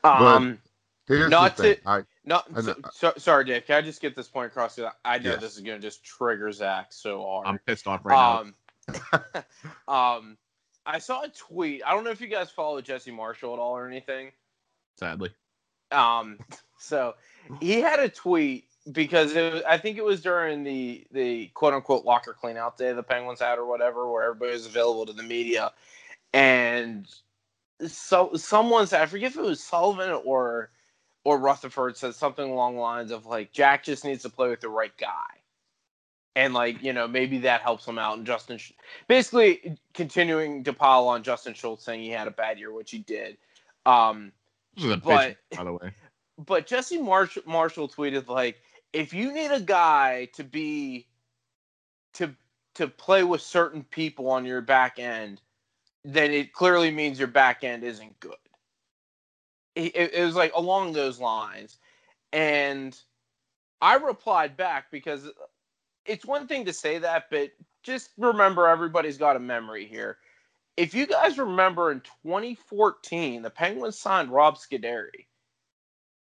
[0.02, 0.58] Um,
[1.06, 2.42] Here's not to I, no.
[2.60, 3.66] So, so, sorry, Dave.
[3.66, 4.78] Can I just get this point across?
[5.04, 7.46] I know this is going to just trigger Zach so hard.
[7.46, 8.54] I'm pissed off right um,
[8.88, 9.22] now.
[10.16, 10.36] um,
[10.84, 11.82] I saw a tweet.
[11.86, 14.32] I don't know if you guys follow Jesse Marshall at all or anything.
[14.98, 15.30] Sadly.
[15.90, 16.38] Um.
[16.78, 17.14] So
[17.58, 21.74] he had a tweet because it was, I think it was during the the quote
[21.74, 25.22] unquote locker cleanout day the Penguins had or whatever, where everybody was available to the
[25.22, 25.72] media,
[26.32, 27.08] and
[27.86, 30.70] so someone said I forget if it was Sullivan or
[31.26, 34.60] or Rutherford said something along the lines of like Jack just needs to play with
[34.60, 35.26] the right guy.
[36.36, 38.16] And like, you know, maybe that helps him out.
[38.16, 38.60] And Justin,
[39.08, 42.98] basically continuing to pile on Justin Schultz saying he had a bad year, which he
[42.98, 43.38] did.
[43.86, 44.30] Um,
[45.02, 45.90] but, pitch, by the way,
[46.46, 48.58] but Jesse Marsh- Marshall tweeted like,
[48.92, 51.08] if you need a guy to be,
[52.14, 52.32] to
[52.76, 55.40] to play with certain people on your back end,
[56.04, 58.36] then it clearly means your back end isn't good
[59.76, 61.78] it, it was like along those lines.
[62.32, 62.98] And
[63.80, 65.28] I replied back because
[66.06, 67.50] it's one thing to say that, but
[67.82, 70.18] just remember everybody's got a memory here.
[70.76, 75.26] If you guys remember in 2014, the Penguins signed Rob Scuderi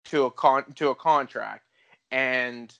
[0.06, 1.64] to a con to a contract,
[2.10, 2.72] and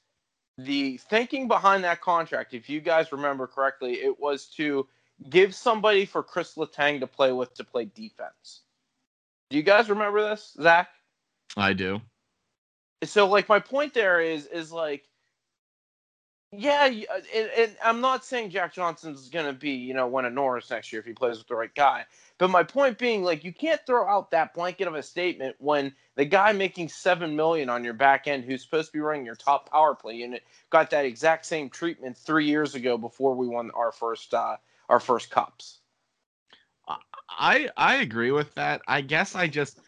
[0.57, 4.89] the thinking behind that contract, if you guys remember correctly, it was to
[5.29, 8.63] give somebody for Chris Letang to play with to play defense.
[9.51, 10.91] Do you guys remember this, Zach?
[11.57, 12.01] I do.
[13.05, 15.05] So, like, my point there is, is like,
[16.51, 20.25] Yeah, uh, and, and I'm not saying Jack Johnson's going to be, you know, one
[20.25, 22.07] of Norris next year if he plays with the right guy.
[22.39, 25.95] But my point being, like, you can't throw out that blanket of a statement when
[26.17, 29.35] the guy making seven million on your back end, who's supposed to be running your
[29.35, 33.71] top power play unit, got that exact same treatment three years ago before we won
[33.73, 34.57] our first uh,
[34.89, 35.81] our first cups.
[37.31, 38.83] I I agree with that.
[38.89, 39.81] I guess I just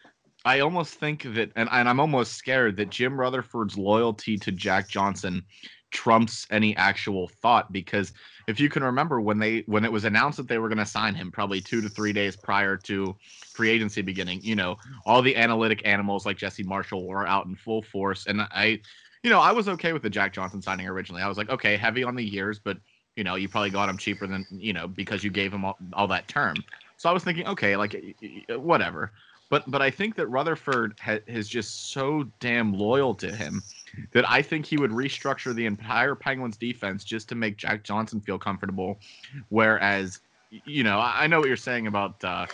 [0.45, 4.89] I almost think that and, and I'm almost scared that Jim Rutherford's loyalty to Jack
[4.89, 5.43] Johnson
[5.91, 8.13] trumps any actual thought because
[8.47, 10.85] if you can remember when they when it was announced that they were going to
[10.85, 13.15] sign him probably 2 to 3 days prior to
[13.53, 17.55] free agency beginning, you know, all the analytic animals like Jesse Marshall were out in
[17.55, 18.79] full force and I
[19.23, 21.21] you know, I was okay with the Jack Johnson signing originally.
[21.21, 22.77] I was like, okay, heavy on the years, but
[23.15, 25.77] you know, you probably got him cheaper than, you know, because you gave him all,
[25.93, 26.55] all that term.
[27.01, 27.95] So I was thinking, okay, like
[28.49, 29.11] whatever.
[29.49, 33.63] But but I think that Rutherford ha- is just so damn loyal to him
[34.13, 38.21] that I think he would restructure the entire Penguins defense just to make Jack Johnson
[38.21, 38.99] feel comfortable.
[39.49, 40.19] Whereas,
[40.51, 42.45] you know, I I know what you're saying about uh,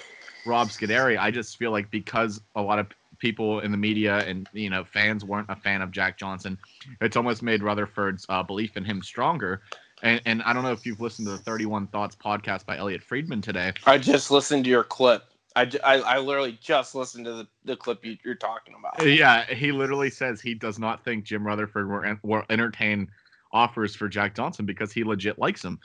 [0.46, 1.20] Rob Scuderi.
[1.20, 2.88] I just feel like because a lot of
[3.20, 6.58] people in the media and you know fans weren't a fan of Jack Johnson,
[7.02, 9.62] it's almost made Rutherford's uh, belief in him stronger.
[10.04, 13.02] And, and I don't know if you've listened to the 31 Thoughts podcast by Elliot
[13.02, 13.74] Friedman today.
[13.86, 15.24] I just listened to your clip.
[15.56, 19.02] I I literally just listened to the, the clip you, you're talking about.
[19.02, 23.10] Uh, yeah, he literally says he does not think Jim Rutherford will, will entertain
[23.52, 25.80] offers for Jack Johnson because he legit likes him.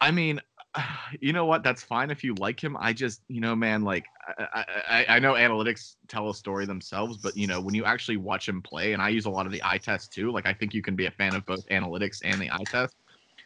[0.00, 0.40] I mean,
[1.20, 1.62] you know what?
[1.62, 2.76] That's fine if you like him.
[2.78, 4.06] I just, you know, man, like
[4.38, 8.16] I, I, I know analytics tell a story themselves, but you know, when you actually
[8.16, 10.32] watch him play, and I use a lot of the eye test too.
[10.32, 12.96] Like I think you can be a fan of both analytics and the eye test.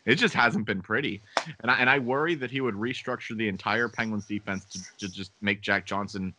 [0.07, 1.22] It just hasn't been pretty,
[1.61, 5.12] and I and I worry that he would restructure the entire Penguins defense to, to
[5.12, 6.34] just make Jack Johnson,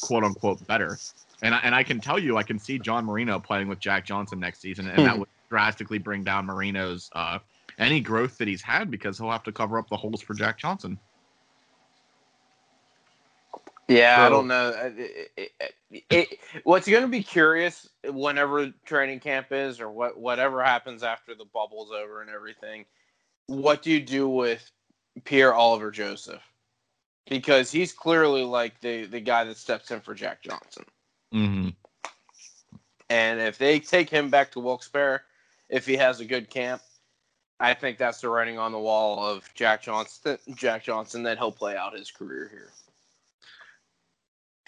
[0.00, 0.96] quote unquote, better.
[1.42, 4.06] And I, and I can tell you, I can see John Marino playing with Jack
[4.06, 7.38] Johnson next season, and that would drastically bring down Marino's uh,
[7.78, 10.58] any growth that he's had because he'll have to cover up the holes for Jack
[10.58, 10.98] Johnson.
[13.88, 14.70] Yeah, I don't know.
[14.96, 20.62] It, it, it- what's going to be curious whenever training camp is, or what whatever
[20.62, 22.84] happens after the bubble's over and everything.
[23.46, 24.70] What do you do with
[25.24, 26.42] Pierre Oliver Joseph?
[27.28, 30.84] Because he's clearly like the the guy that steps in for Jack Johnson.
[31.34, 31.68] Mm-hmm.
[33.10, 35.20] And if they take him back to Wilkes-Barre,
[35.68, 36.80] if he has a good camp,
[37.60, 40.38] I think that's the writing on the wall of Jack Johnson.
[40.54, 42.70] Jack Johnson that he'll play out his career here.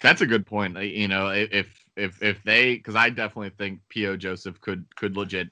[0.01, 0.77] That's a good point.
[0.77, 4.17] You know, if if if they, because I definitely think P.O.
[4.17, 5.49] Joseph could could legit,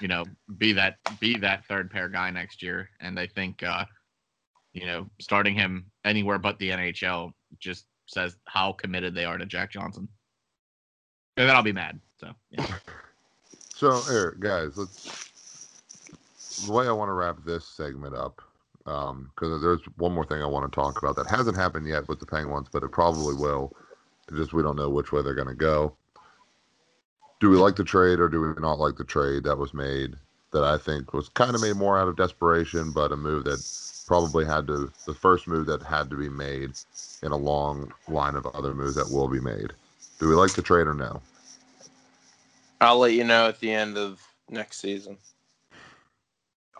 [0.00, 0.24] you know,
[0.56, 3.84] be that be that third pair guy next year, and I think, uh,
[4.72, 9.46] you know, starting him anywhere but the NHL just says how committed they are to
[9.46, 10.08] Jack Johnson,
[11.36, 12.00] and then I'll be mad.
[12.20, 12.66] So yeah.
[13.78, 15.30] So, here, guys, let's.
[16.66, 18.42] The way I want to wrap this segment up,
[18.84, 22.18] because there's one more thing I want to talk about that hasn't happened yet with
[22.18, 23.72] the Penguins, but it probably will.
[24.34, 25.94] Just we don't know which way they're going to go.
[27.40, 30.14] Do we like the trade or do we not like the trade that was made?
[30.52, 33.62] That I think was kind of made more out of desperation, but a move that
[34.06, 36.72] probably had to, the first move that had to be made
[37.22, 39.72] in a long line of other moves that will be made.
[40.18, 41.20] Do we like the trade or no?
[42.80, 45.18] I'll let you know at the end of next season.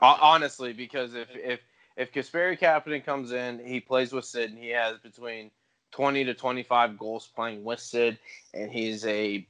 [0.01, 1.61] Honestly, because if if
[1.97, 5.51] if Kasperi Kapanen comes in, he plays with Sid, and he has between
[5.91, 8.19] twenty to twenty five goals playing with Sid,
[8.55, 9.47] and he's a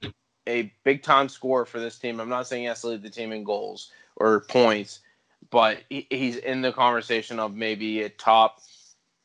[0.47, 2.20] a big time scorer for this team.
[2.20, 5.01] I'm not saying he has to lead the team in goals or points,
[5.51, 8.61] but he, he's in the conversation of maybe a top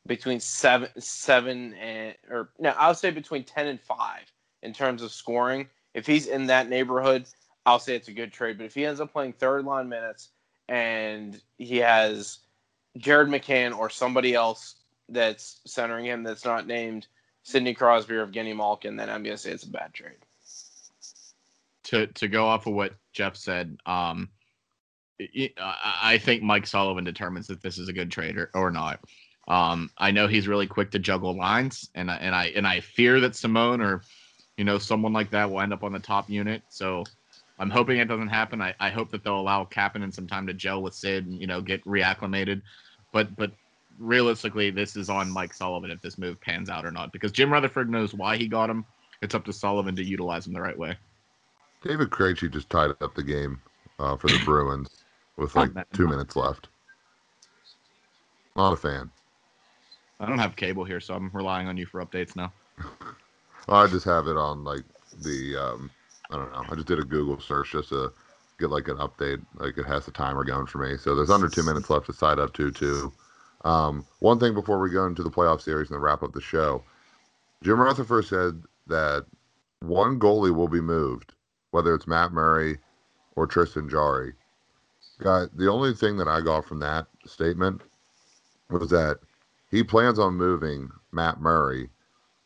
[0.06, 4.30] between seven seven and or no, I would say between ten and five
[4.62, 7.24] in terms of scoring if he's in that neighborhood,
[7.64, 8.58] I'll say it's a good trade.
[8.58, 10.30] But if he ends up playing third line minutes
[10.68, 12.40] and he has
[12.98, 14.76] Jared McCann or somebody else
[15.08, 17.06] that's centering him that's not named
[17.42, 20.16] Sidney Crosby or Evgeny Malkin, then I'm gonna say it's a bad trade.
[21.84, 24.28] to to go off of what Jeff said, um,
[25.60, 29.00] I, think Mike Sullivan determines if this is a good trade or, or not.
[29.46, 32.80] Um, I know he's really quick to juggle lines, and I, and I and I
[32.80, 34.02] fear that Simon or
[34.56, 36.62] you know someone like that will end up on the top unit.
[36.70, 37.04] So
[37.58, 38.60] I'm hoping it doesn't happen.
[38.62, 41.46] I, I hope that they'll allow Kapanen some time to gel with Sid and you
[41.46, 42.62] know get reacclimated.
[43.12, 43.52] But but
[43.98, 47.52] realistically, this is on Mike Sullivan if this move pans out or not, because Jim
[47.52, 48.84] Rutherford knows why he got him.
[49.22, 50.96] It's up to Sullivan to utilize him the right way.
[51.82, 53.60] David Krejci just tied up the game
[53.98, 55.04] uh, for the Bruins
[55.36, 56.68] with like two minutes left.
[58.56, 59.10] Not a fan.
[60.20, 62.52] I don't have cable here, so I'm relying on you for updates now.
[63.68, 64.84] I just have it on like
[65.22, 65.90] the um,
[66.30, 66.64] I don't know.
[66.70, 68.12] I just did a Google search just to
[68.58, 69.44] get like an update.
[69.56, 70.96] Like it has the timer going for me.
[70.96, 73.12] So there's under two minutes left to side up two two.
[73.64, 76.40] Um, one thing before we go into the playoff series and then wrap up the
[76.40, 76.84] show,
[77.62, 79.24] Jim Rutherford said that
[79.80, 81.32] one goalie will be moved,
[81.70, 82.78] whether it's Matt Murray
[83.36, 84.34] or Tristan Jarry.
[85.18, 87.82] Got the only thing that I got from that statement
[88.70, 89.18] was that
[89.70, 91.88] he plans on moving Matt Murray,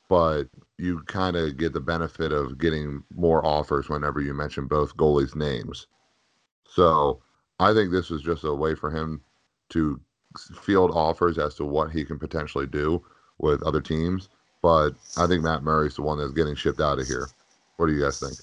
[0.08, 0.44] but
[0.76, 5.34] you kind of get the benefit of getting more offers whenever you mention both goalies'
[5.34, 5.88] names.
[6.64, 7.20] So
[7.58, 9.20] I think this was just a way for him
[9.70, 10.00] to
[10.62, 13.02] field offers as to what he can potentially do
[13.38, 14.28] with other teams.
[14.62, 17.28] But I think Matt Murray's the one that's getting shipped out of here.
[17.76, 18.34] What do you guys think?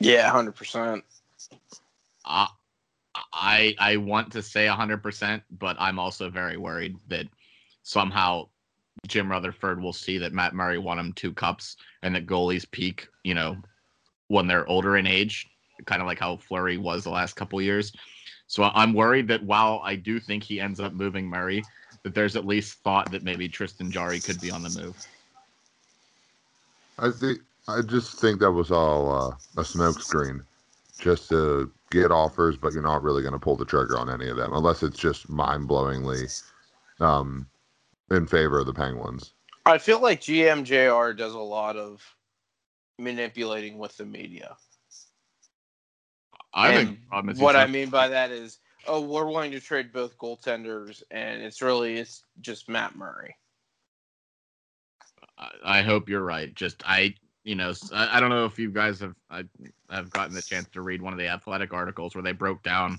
[0.00, 1.04] Yeah, hundred percent.
[2.24, 7.26] I I want to say 100%, but I'm also very worried that
[7.82, 8.48] somehow
[9.06, 13.06] Jim Rutherford will see that Matt Murray won him two cups and that goalies peak,
[13.22, 13.56] you know,
[14.28, 15.46] when they're older in age,
[15.84, 17.92] kind of like how Fleury was the last couple years.
[18.46, 21.62] So I'm worried that while I do think he ends up moving Murray,
[22.02, 24.96] that there's at least thought that maybe Tristan Jarry could be on the move.
[26.98, 30.44] I think I just think that was all uh, a smokescreen,
[31.00, 34.28] just to get offers, but you're not really going to pull the trigger on any
[34.28, 36.42] of them unless it's just mind-blowingly
[37.00, 37.46] um,
[38.10, 39.32] in favor of the Penguins.
[39.66, 42.02] I feel like GMJR does a lot of
[42.98, 44.56] manipulating with the media.
[46.54, 50.16] I And think what I mean by that is, oh, we're willing to trade both
[50.18, 53.36] goaltenders, and it's really it's just Matt Murray.
[55.36, 56.54] I- I hope you're right.
[56.54, 59.44] Just I, you know, I don't know if you guys have I,
[59.90, 62.98] have gotten the chance to read one of the athletic articles where they broke down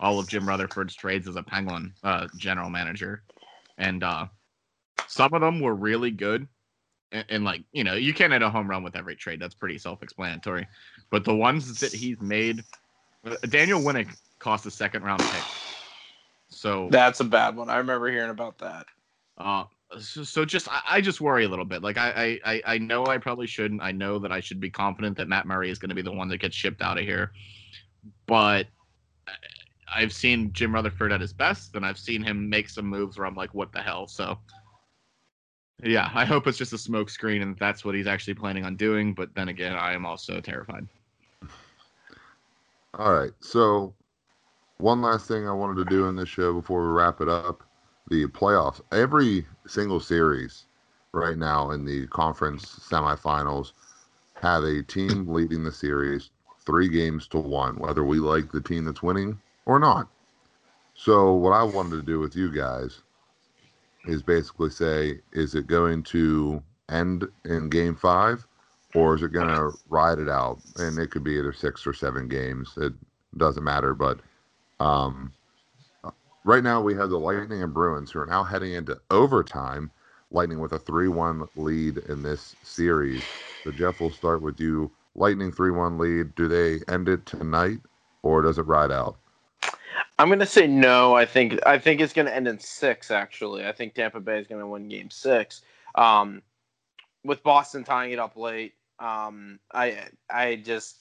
[0.00, 3.22] all of Jim Rutherford's trades as a Penguin uh, general manager,
[3.78, 4.26] and uh,
[5.06, 6.48] some of them were really good.
[7.12, 9.40] And, and like you know, you can't hit a home run with every trade.
[9.40, 10.66] That's pretty self-explanatory.
[11.10, 12.64] But the ones that he's made,
[13.48, 14.08] Daniel Winnik
[14.38, 15.42] cost a second round pick.
[16.48, 17.68] So That's a bad one.
[17.70, 18.86] I remember hearing about that.
[19.38, 19.64] uh,
[19.98, 21.82] so, so just I, I just worry a little bit.
[21.82, 23.82] Like I, I I- know I probably shouldn't.
[23.82, 26.12] I know that I should be confident that Matt Murray is going to be the
[26.12, 27.32] one that gets shipped out of here.
[28.26, 28.66] But
[29.26, 29.32] I-
[29.96, 33.26] I've seen Jim Rutherford at his best, and I've seen him make some moves where
[33.26, 34.06] I'm like, what the hell?
[34.06, 34.38] So
[35.82, 39.12] yeah, I hope it's just a smokescreen and that's what he's actually planning on doing.
[39.14, 40.86] But then again, I am also terrified.
[42.96, 43.32] All right.
[43.40, 43.92] So,
[44.78, 47.64] one last thing I wanted to do in this show before we wrap it up
[48.08, 48.80] the playoffs.
[48.92, 50.66] Every single series
[51.12, 53.72] right now in the conference semifinals
[54.34, 56.30] have a team leading the series
[56.60, 60.08] three games to one, whether we like the team that's winning or not.
[60.94, 63.02] So, what I wanted to do with you guys
[64.06, 68.46] is basically say, is it going to end in game five?
[68.94, 70.60] Or is it going to ride it out?
[70.76, 72.72] And it could be either six or seven games.
[72.76, 72.92] It
[73.36, 73.94] doesn't matter.
[73.94, 74.20] But
[74.80, 75.32] um,
[76.44, 79.90] right now we have the Lightning and Bruins who are now heading into overtime.
[80.30, 83.22] Lightning with a 3 1 lead in this series.
[83.62, 84.90] So, Jeff, we'll start with you.
[85.14, 86.34] Lightning 3 1 lead.
[86.34, 87.78] Do they end it tonight
[88.22, 89.16] or does it ride out?
[90.18, 91.14] I'm gonna say no.
[91.14, 93.10] I think I think it's gonna end in six.
[93.10, 95.62] Actually, I think Tampa Bay is gonna win Game Six.
[95.96, 96.42] Um,
[97.24, 100.98] with Boston tying it up late, um, I I just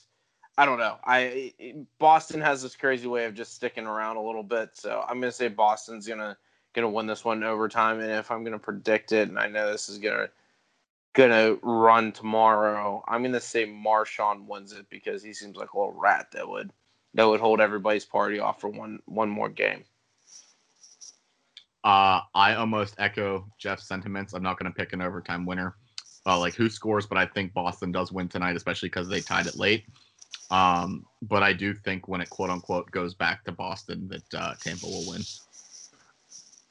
[0.58, 0.98] I don't know.
[1.04, 1.54] I
[2.00, 5.32] Boston has this crazy way of just sticking around a little bit, so I'm gonna
[5.32, 6.38] say Boston's gonna
[6.74, 8.00] gonna win this one overtime.
[8.00, 10.30] And if I'm gonna predict it, and I know this is gonna
[11.14, 15.94] gonna run tomorrow, I'm gonna say Marchand wins it because he seems like a little
[15.94, 16.72] rat that would
[17.16, 19.84] that would hold everybody's party off for one one more game.
[21.84, 24.34] Uh, I almost echo Jeff's sentiments.
[24.34, 25.76] I'm not to pick an overtime winner,
[26.26, 29.48] uh, like who scores, but I think Boston does win tonight, especially because they tied
[29.48, 29.86] it late.
[30.52, 34.54] Um, but I do think when it quote unquote goes back to Boston, that uh,
[34.60, 35.22] Tampa will win.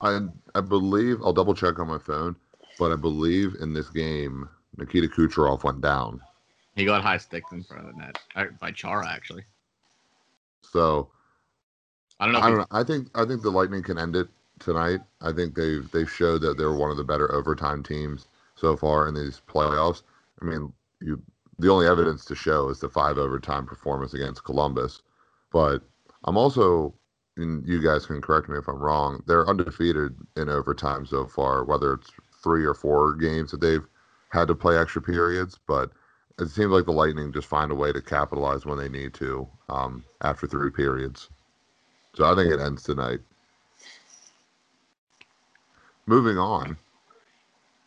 [0.00, 0.20] I,
[0.58, 2.36] I believe, I'll double check on my phone,
[2.78, 6.20] but I believe in this game, Nikita Kucherov went down.
[6.74, 9.44] He got high sticked in front of the net uh, by Chara, actually.
[10.62, 11.10] So
[12.18, 12.40] I don't know.
[12.40, 12.66] I don't know.
[12.70, 14.28] I think I think the Lightning can end it
[14.58, 15.00] tonight.
[15.20, 18.26] I think they've they've showed that they're one of the better overtime teams
[18.62, 20.02] so far in these playoffs.
[20.40, 21.20] I mean, you
[21.58, 25.02] the only evidence to show is the five overtime performance against Columbus.
[25.52, 25.82] But
[26.24, 26.94] I'm also
[27.36, 31.64] and you guys can correct me if I'm wrong, they're undefeated in overtime so far,
[31.64, 32.10] whether it's
[32.42, 33.86] three or four games that they've
[34.30, 35.90] had to play extra periods, but
[36.38, 39.48] it seems like the Lightning just find a way to capitalize when they need to
[39.68, 41.30] um, after three periods.
[42.14, 43.20] So I think it ends tonight.
[46.06, 46.76] Moving on,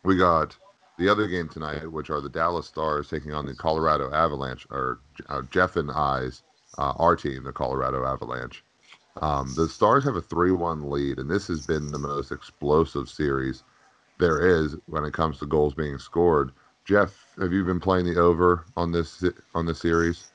[0.02, 0.56] we got
[0.98, 5.00] the other game tonight, which are the Dallas Stars taking on the Colorado Avalanche, or
[5.28, 6.42] uh, Jeff and I's
[6.78, 8.62] uh, our team, the Colorado Avalanche.
[9.22, 13.08] Um, the Stars have a 3 1 lead, and this has been the most explosive
[13.08, 13.62] series
[14.18, 16.52] there is when it comes to goals being scored.
[16.84, 19.24] Jeff, have you been playing the over on this
[19.54, 20.30] on this series?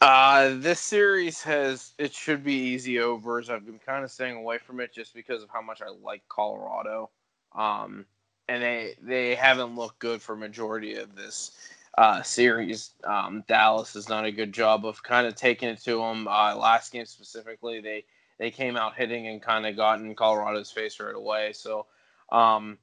[0.00, 3.48] Uh, this series has it should be easy overs.
[3.48, 6.22] I've been kind of staying away from it just because of how much I like
[6.28, 7.10] Colorado.
[7.56, 8.04] Um,
[8.48, 11.52] and they they haven't looked good for majority of this
[11.96, 12.90] uh, series.
[13.04, 16.28] Um, Dallas has done a good job of kind of taking it to them.
[16.28, 18.04] Uh, last game specifically, they
[18.38, 21.52] they came out hitting and kind of got in Colorado's face right away.
[21.52, 21.86] So
[22.32, 22.78] um,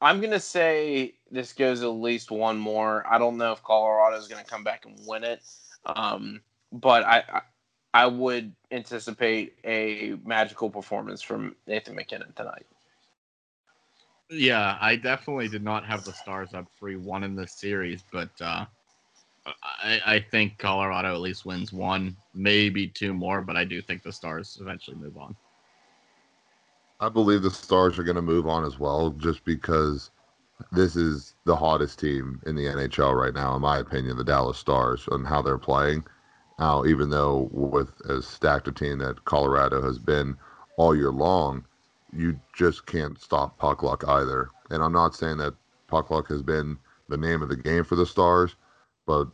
[0.00, 3.04] I'm gonna say this goes at least one more.
[3.10, 5.42] I don't know if Colorado is gonna come back and win it.
[5.86, 6.42] Um,
[6.72, 7.40] but I, I,
[7.94, 12.66] I would anticipate a magical performance from Nathan MacKinnon tonight.
[14.32, 18.30] Yeah, I definitely did not have the Stars up three one in this series, but
[18.40, 18.64] uh,
[19.62, 24.02] I, I think Colorado at least wins one, maybe two more, but I do think
[24.02, 25.36] the Stars eventually move on.
[27.00, 30.10] I believe the Stars are going to move on as well, just because
[30.70, 34.56] this is the hottest team in the NHL right now, in my opinion, the Dallas
[34.58, 36.04] Stars, and how they're playing.
[36.58, 40.36] Now, even though with as stacked a team that Colorado has been
[40.78, 41.66] all year long,
[42.12, 44.50] you just can't stop puck luck either.
[44.70, 45.54] And I'm not saying that
[45.88, 48.54] puck luck has been the name of the game for the Stars,
[49.06, 49.28] but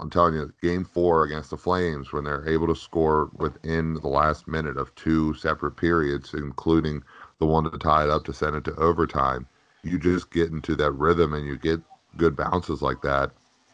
[0.00, 4.08] I'm telling you, game four against the Flames, when they're able to score within the
[4.08, 7.02] last minute of two separate periods, including
[7.38, 9.46] the one to tie it up to send it to overtime,
[9.82, 11.80] you just get into that rhythm and you get
[12.16, 13.30] good bounces like that.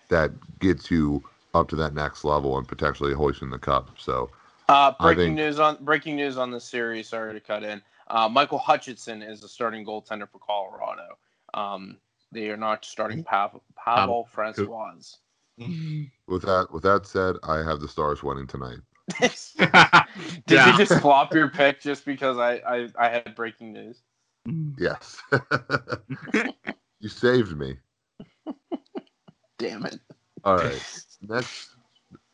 [0.09, 1.23] That gets you
[1.55, 3.91] up to that next level and potentially hoisting the cup.
[3.99, 4.31] So,
[4.69, 7.09] uh, breaking think, news on breaking news on the series.
[7.09, 7.81] Sorry to cut in.
[8.11, 11.19] Uh, Michael Hutchinson is the starting goaltender for Colorado.
[11.55, 11.99] Um,
[12.33, 15.17] they are not starting Pavel, Pavel Francouz.
[16.27, 18.79] With that, with that said, I have the Stars winning tonight.
[19.21, 19.31] Did
[20.49, 20.71] yeah.
[20.71, 24.03] you just flop your pick just because I, I, I had breaking news?
[24.79, 25.21] Yes.
[27.01, 27.77] you saved me.
[29.59, 29.99] Damn it.
[30.45, 30.81] All right
[31.23, 31.77] next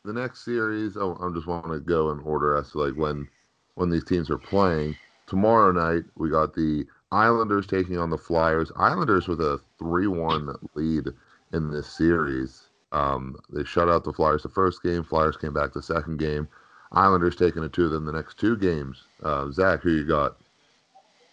[0.03, 3.27] the next series, oh, I just want to go in order as to like when
[3.75, 4.95] when these teams are playing.
[5.27, 8.71] Tomorrow night we got the Islanders taking on the Flyers.
[8.75, 11.07] Islanders with a three-one lead
[11.53, 12.69] in this series.
[12.91, 15.03] Um, they shut out the Flyers the first game.
[15.03, 16.47] Flyers came back the second game.
[16.93, 19.03] Islanders taking it to them the next two games.
[19.21, 20.37] Uh, Zach, who you got?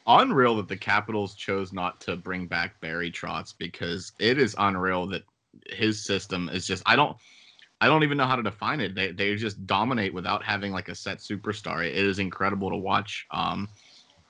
[0.07, 5.07] Unreal that the Capitals chose not to bring back Barry Trotz because it is unreal
[5.07, 5.23] that
[5.71, 6.83] his system is just.
[6.87, 7.17] I don't.
[7.81, 8.95] I don't even know how to define it.
[8.95, 11.85] They they just dominate without having like a set superstar.
[11.85, 13.27] It is incredible to watch.
[13.31, 13.69] Um,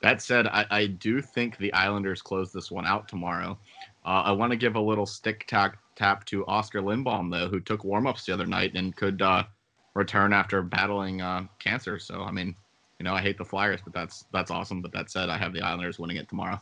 [0.02, 3.58] that said, I, I do think the Islanders close this one out tomorrow.
[4.04, 7.60] Uh, I want to give a little stick tap tap to Oskar Lindblom though, who
[7.60, 9.44] took warmups the other night and could uh,
[9.94, 11.98] return after battling uh, cancer.
[11.98, 12.54] So I mean,
[12.98, 14.82] you know, I hate the Flyers, but that's that's awesome.
[14.82, 16.60] But that said, I have the Islanders winning it tomorrow.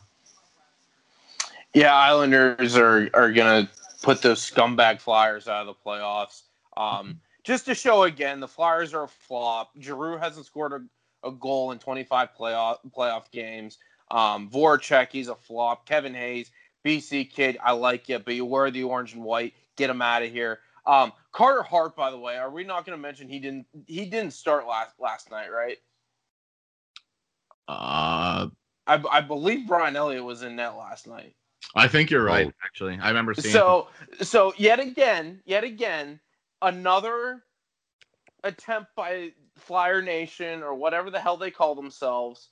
[1.73, 3.69] Yeah, Islanders are are gonna
[4.01, 6.43] put those scumbag Flyers out of the playoffs.
[6.77, 9.71] Um, just to show again, the Flyers are a flop.
[9.79, 13.77] Giroux hasn't scored a, a goal in 25 playoff playoff games.
[14.11, 15.87] Um, Voracek, he's a flop.
[15.87, 16.51] Kevin Hayes,
[16.85, 19.53] BC kid, I like you, but you wear the orange and white.
[19.75, 20.59] Get him out of here.
[20.85, 24.05] Um, Carter Hart, by the way, are we not going to mention he didn't he
[24.05, 25.77] didn't start last last night, right?
[27.67, 28.47] Uh,
[28.85, 31.35] I, I believe Brian Elliott was in net last night.
[31.75, 32.47] I think you're right.
[32.47, 32.53] Oh.
[32.63, 33.53] Actually, I remember seeing.
[33.53, 34.25] So, him.
[34.25, 36.19] so yet again, yet again,
[36.63, 37.43] another
[38.43, 42.49] attempt by Flyer Nation or whatever the hell they call themselves,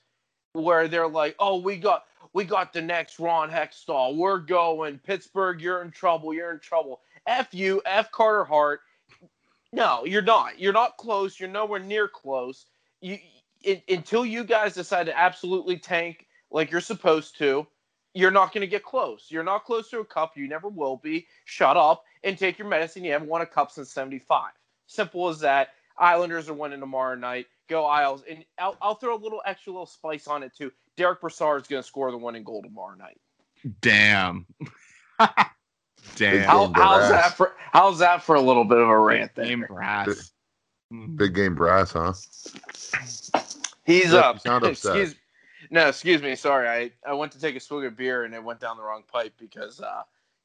[0.54, 4.16] where they're like, "Oh, we got we got the next Ron Hextall.
[4.16, 5.62] We're going Pittsburgh.
[5.62, 6.34] You're in trouble.
[6.34, 7.02] You're in trouble.
[7.28, 8.82] F you, F Carter Hart.
[9.74, 10.60] No, you're not.
[10.60, 11.40] You're not close.
[11.40, 12.66] You're nowhere near close.
[13.02, 13.18] You
[13.64, 17.68] it, until you guys decide to absolutely tank like you're supposed to
[18.14, 19.28] you're not going to get close.
[19.30, 20.36] You're not close to a cup.
[20.36, 21.28] You never will be.
[21.46, 23.04] Shut up and take your medicine.
[23.04, 24.52] You haven't won a cup since 75.
[24.88, 25.70] Simple as that.
[25.98, 27.48] Islanders are winning tomorrow night.
[27.70, 28.24] Go Isles.
[28.30, 30.72] And I'll, I'll throw a little extra little spice on it too.
[30.98, 33.20] Derek Brassard is going to score the winning goal tomorrow night.
[33.82, 34.46] Damn.
[36.16, 36.44] Damn.
[36.44, 39.46] How, how's that for how's that for a little bit of a rant there?
[39.46, 40.32] Game brass.
[40.90, 42.14] Big, big game brass, huh?
[43.86, 44.44] He's up.
[44.46, 45.16] Not Excuse,
[45.70, 46.36] no, excuse me.
[46.36, 48.84] Sorry, I, I went to take a swig of beer and it went down the
[48.84, 50.02] wrong pipe because uh,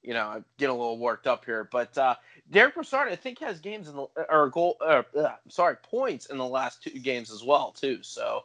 [0.06, 1.68] you know I get a little worked up here.
[1.70, 2.14] But uh,
[2.50, 4.76] Derek Brassard, I think, has games in the or goal.
[4.80, 5.02] Uh,
[5.48, 7.98] sorry, points in the last two games as well too.
[8.02, 8.44] So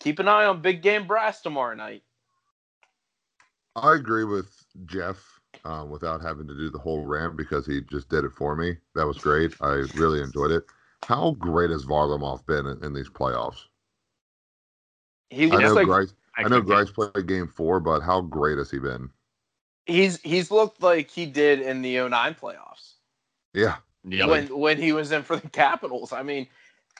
[0.00, 2.02] keep an eye on big game brass tomorrow night.
[3.76, 8.08] I agree with Jeff um, without having to do the whole rant because he just
[8.08, 8.76] did it for me.
[8.94, 9.54] That was great.
[9.60, 10.64] I really enjoyed it.
[11.04, 13.64] how great has Varlamov been in, in these playoffs?
[15.30, 16.14] He I know like Greiss.
[16.38, 16.90] I know Expectations.
[16.90, 19.10] Greiss played game four, but how great has he been?
[19.86, 22.94] He's he's looked like he did in the 09 playoffs
[23.54, 26.12] Yeah, Yeah, when when he was in for the Capitals.
[26.12, 26.48] I mean,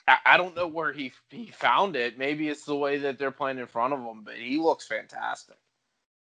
[0.08, 2.18] I, I don't know where he he found it.
[2.18, 5.56] Maybe it's the way that they're playing in front of him, but he looks fantastic.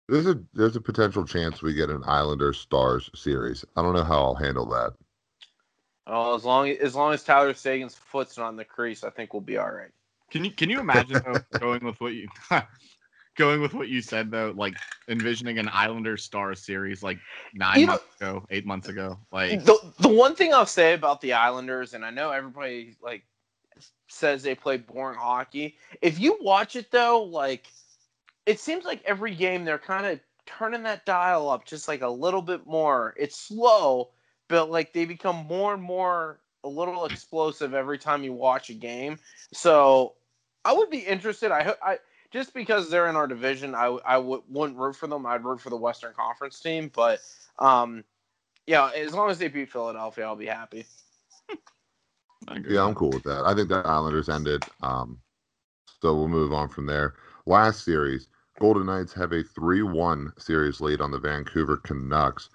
[0.07, 3.65] there's a there's a potential chance we get an Islanders Stars series.
[3.75, 4.93] I don't know how I'll handle that.
[6.05, 9.33] Oh, as long as long as Tyler Seguin's foot's not on the crease, I think
[9.33, 9.91] we'll be all right.
[10.29, 12.27] Can you can you imagine though, going with what you
[13.35, 14.75] going with what you said though, like
[15.07, 17.19] envisioning an Islander Star series like
[17.53, 20.93] nine You know- months ago, eight months ago, like The the one thing I'll say
[20.93, 23.23] about the Islanders, and I know everybody like
[24.07, 25.77] says they play boring hockey.
[26.01, 27.67] If you watch it though, like
[28.45, 32.09] it seems like every game they're kind of turning that dial up just like a
[32.09, 33.15] little bit more.
[33.17, 34.09] It's slow,
[34.49, 38.73] but like they become more and more a little explosive every time you watch a
[38.73, 39.17] game.
[39.53, 40.13] So
[40.65, 41.51] I would be interested.
[41.51, 41.97] I hope I
[42.33, 45.25] just because they're in our division, I I w- wouldn't root for them.
[45.25, 47.21] I'd root for the Western Conference team, but
[47.59, 48.03] um,
[48.65, 50.85] yeah, as long as they beat Philadelphia, I'll be happy.
[52.67, 53.43] Yeah, I'm cool with that.
[53.45, 54.63] I think the Islanders ended.
[54.81, 55.19] Um,
[56.01, 57.13] so we'll move on from there.
[57.45, 58.27] Last series,
[58.59, 62.49] Golden Knights have a 3 1 series lead on the Vancouver Canucks.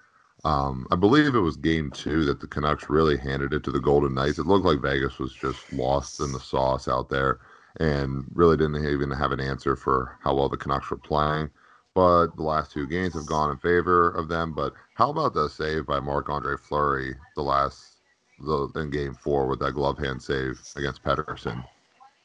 [0.45, 3.81] Um, I believe it was game two that the Canucks really handed it to the
[3.81, 4.39] Golden Knights.
[4.39, 7.41] It looked like Vegas was just lost in the sauce out there
[7.79, 11.51] and really didn't even have an answer for how well the Canucks were playing.
[11.95, 14.53] But the last two games have gone in favor of them.
[14.53, 17.97] But how about the save by Marc Andre Fleury the last
[18.41, 21.65] the in game four with that glove hand save against Pettersson?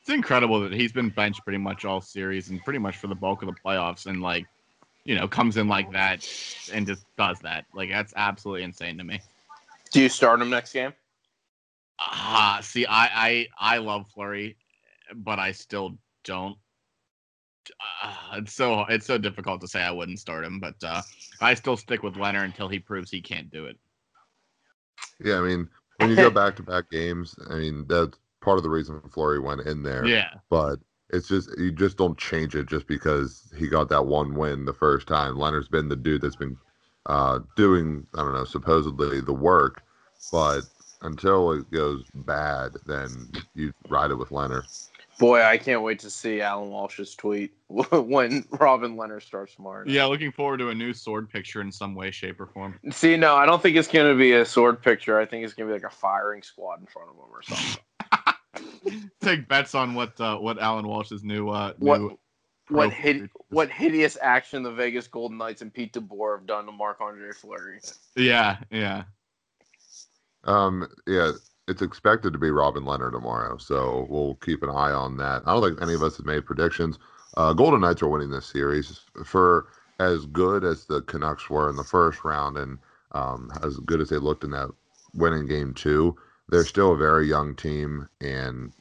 [0.01, 3.15] It's incredible that he's been benched pretty much all series and pretty much for the
[3.15, 4.45] bulk of the playoffs and like,
[5.05, 6.27] you know, comes in like that
[6.71, 7.65] and just does that.
[7.73, 9.21] Like that's absolutely insane to me.
[9.91, 10.93] Do you start him next game?
[11.99, 14.57] Ah, see, I I I love Fleury,
[15.15, 16.57] but I still don't.
[18.03, 21.01] Uh, it's so it's so difficult to say I wouldn't start him, but uh,
[21.39, 23.77] I still stick with Lehner until he proves he can't do it.
[25.23, 28.63] Yeah, I mean, when you go back to back games, I mean that's part of
[28.63, 30.05] the reason Fleury went in there.
[30.05, 34.35] Yeah, But it's just you just don't change it just because he got that one
[34.35, 35.35] win the first time.
[35.35, 36.57] Lehner's been the dude that's been
[37.05, 39.83] uh, doing I don't know supposedly the work,
[40.31, 40.61] but
[41.01, 44.63] until it goes bad, then you ride it with Lehner.
[45.19, 49.83] Boy, I can't wait to see Allan Walsh's tweet when Robin Lehner starts tomorrow.
[49.87, 50.05] yeah.
[50.05, 52.79] Looking forward to a new sword picture in some way, shape, or form.
[52.91, 55.19] See, no, I don't think it's going to be a sword picture.
[55.19, 57.41] I think it's going to be like a firing squad in front of him or
[57.43, 59.11] something.
[59.21, 62.19] Take bets on what uh, what Allan Walsh's new uh What- new
[62.69, 66.71] what hid- what hideous action the Vegas Golden Knights and Pete DeBoer have done to
[66.71, 67.79] Marc Andre Fleury.
[68.15, 69.03] Yeah, yeah.
[70.45, 71.31] Um, yeah,
[71.67, 75.43] it's expected to be Robin Lehner tomorrow, so we'll keep an eye on that.
[75.45, 76.99] I don't think any of us have made predictions.
[77.37, 79.67] Uh, Golden Knights are winning this series for
[79.99, 82.77] as good as the Canucks were in the first round, and
[83.13, 84.69] um, as good as they looked in that
[85.13, 86.15] winning game two.
[86.49, 88.73] They're still a very young team, and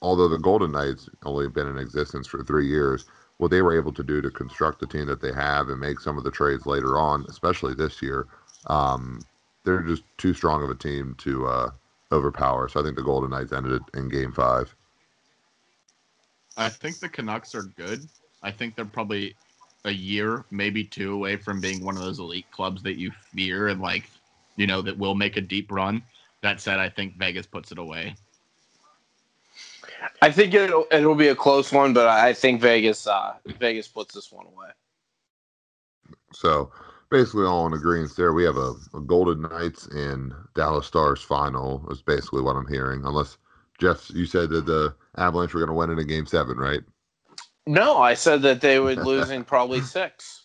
[0.00, 3.06] although the Golden Knights only been in existence for three years,
[3.38, 5.98] what they were able to do to construct the team that they have and make
[5.98, 8.28] some of the trades later on, especially this year,
[8.68, 9.26] um,
[9.64, 11.70] they're just too strong of a team to uh,
[12.12, 12.68] overpower.
[12.68, 14.74] So I think the Golden Knights ended it in Game Five.
[16.56, 18.08] I think the Canucks are good.
[18.42, 19.36] I think they're probably
[19.84, 23.68] a year, maybe two away from being one of those elite clubs that you fear
[23.68, 24.10] and like,
[24.56, 26.02] you know, that will make a deep run.
[26.42, 28.14] That said, I think Vegas puts it away.
[30.22, 34.14] I think it'll it'll be a close one, but I think Vegas uh, Vegas puts
[34.14, 34.68] this one away.
[36.32, 36.70] So
[37.10, 38.32] basically, all in agreement there.
[38.32, 41.86] We have a, a Golden Knights and Dallas Stars final.
[41.90, 43.04] Is basically what I'm hearing.
[43.04, 43.38] Unless
[43.78, 46.80] Jeff, you said that the Avalanche were going to win it in Game Seven, right?
[47.66, 50.44] No, I said that they would lose in probably six.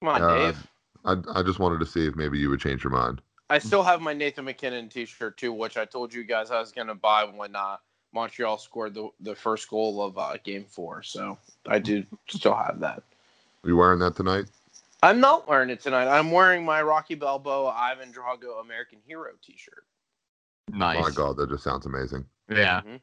[0.00, 0.66] Come on, Uh, Dave.
[1.04, 3.20] I I just wanted to see if maybe you would change your mind.
[3.50, 6.70] I still have my Nathan MacKinnon T-shirt too, which I told you guys I was
[6.70, 7.76] gonna buy when uh,
[8.12, 11.02] Montreal scored the the first goal of uh, Game Four.
[11.02, 13.02] So I do still have that.
[13.64, 14.46] Are you wearing that tonight?
[15.02, 16.08] I'm not wearing it tonight.
[16.08, 19.84] I'm wearing my Rocky Balboa Ivan Drago American Hero T-shirt.
[20.72, 20.96] Nice.
[20.96, 22.24] Oh my God, that just sounds amazing.
[22.48, 22.82] Yeah.
[22.82, 23.00] Mhm.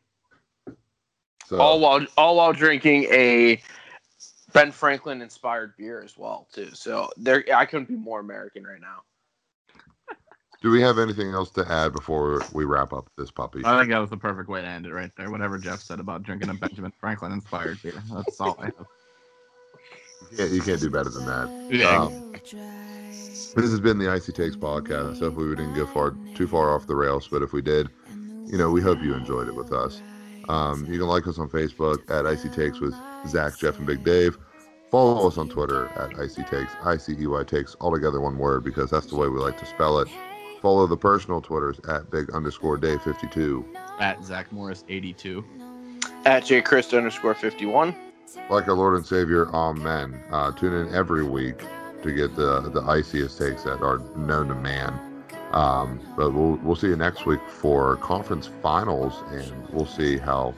[1.45, 3.61] So All while all while drinking a
[4.53, 6.73] Ben Franklin inspired beer as well too.
[6.73, 9.03] So there, I couldn't be more American right now.
[10.61, 13.61] do we have anything else to add before we wrap up this puppy?
[13.63, 15.29] I think that was the perfect way to end it right there.
[15.29, 18.01] Whatever Jeff said about drinking a Benjamin Franklin inspired beer.
[18.11, 18.87] That's all I have.
[20.31, 21.69] You can't, you can't do better than that.
[21.71, 22.03] Yeah.
[22.03, 22.31] Um,
[23.55, 25.19] This has been the Icey Takes podcast.
[25.19, 27.89] Hopefully, we didn't go far too far off the rails, but if we did,
[28.45, 30.01] you know, we hope you enjoyed it with us.
[30.49, 32.93] Um, you can like us on Facebook at Icey Takes with
[33.27, 34.37] Zach, Jeff, and Big Dave.
[34.91, 38.37] Follow us on Twitter at Icey Takes, I C E Y Takes, all together one
[38.37, 40.07] word because that's the way we like to spell it.
[40.61, 43.65] Follow the personal Twitters at Big underscore Dave 52.
[43.99, 45.43] At Zach Morris 82.
[46.25, 47.95] At J Christ underscore 51.
[48.49, 50.21] Like our Lord and Savior, Amen.
[50.31, 51.63] Uh, tune in every week
[52.03, 55.23] to get the the iciest takes that are known to man.
[55.51, 60.53] Um, but we'll we'll see you next week for conference finals, and we'll see how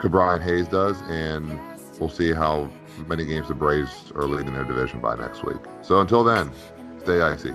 [0.00, 1.58] Cabrian Hayes does, and
[1.98, 2.68] we'll see how
[3.06, 5.58] many games the Braves are leading their division by next week.
[5.82, 6.50] So until then,
[7.02, 7.54] stay icy.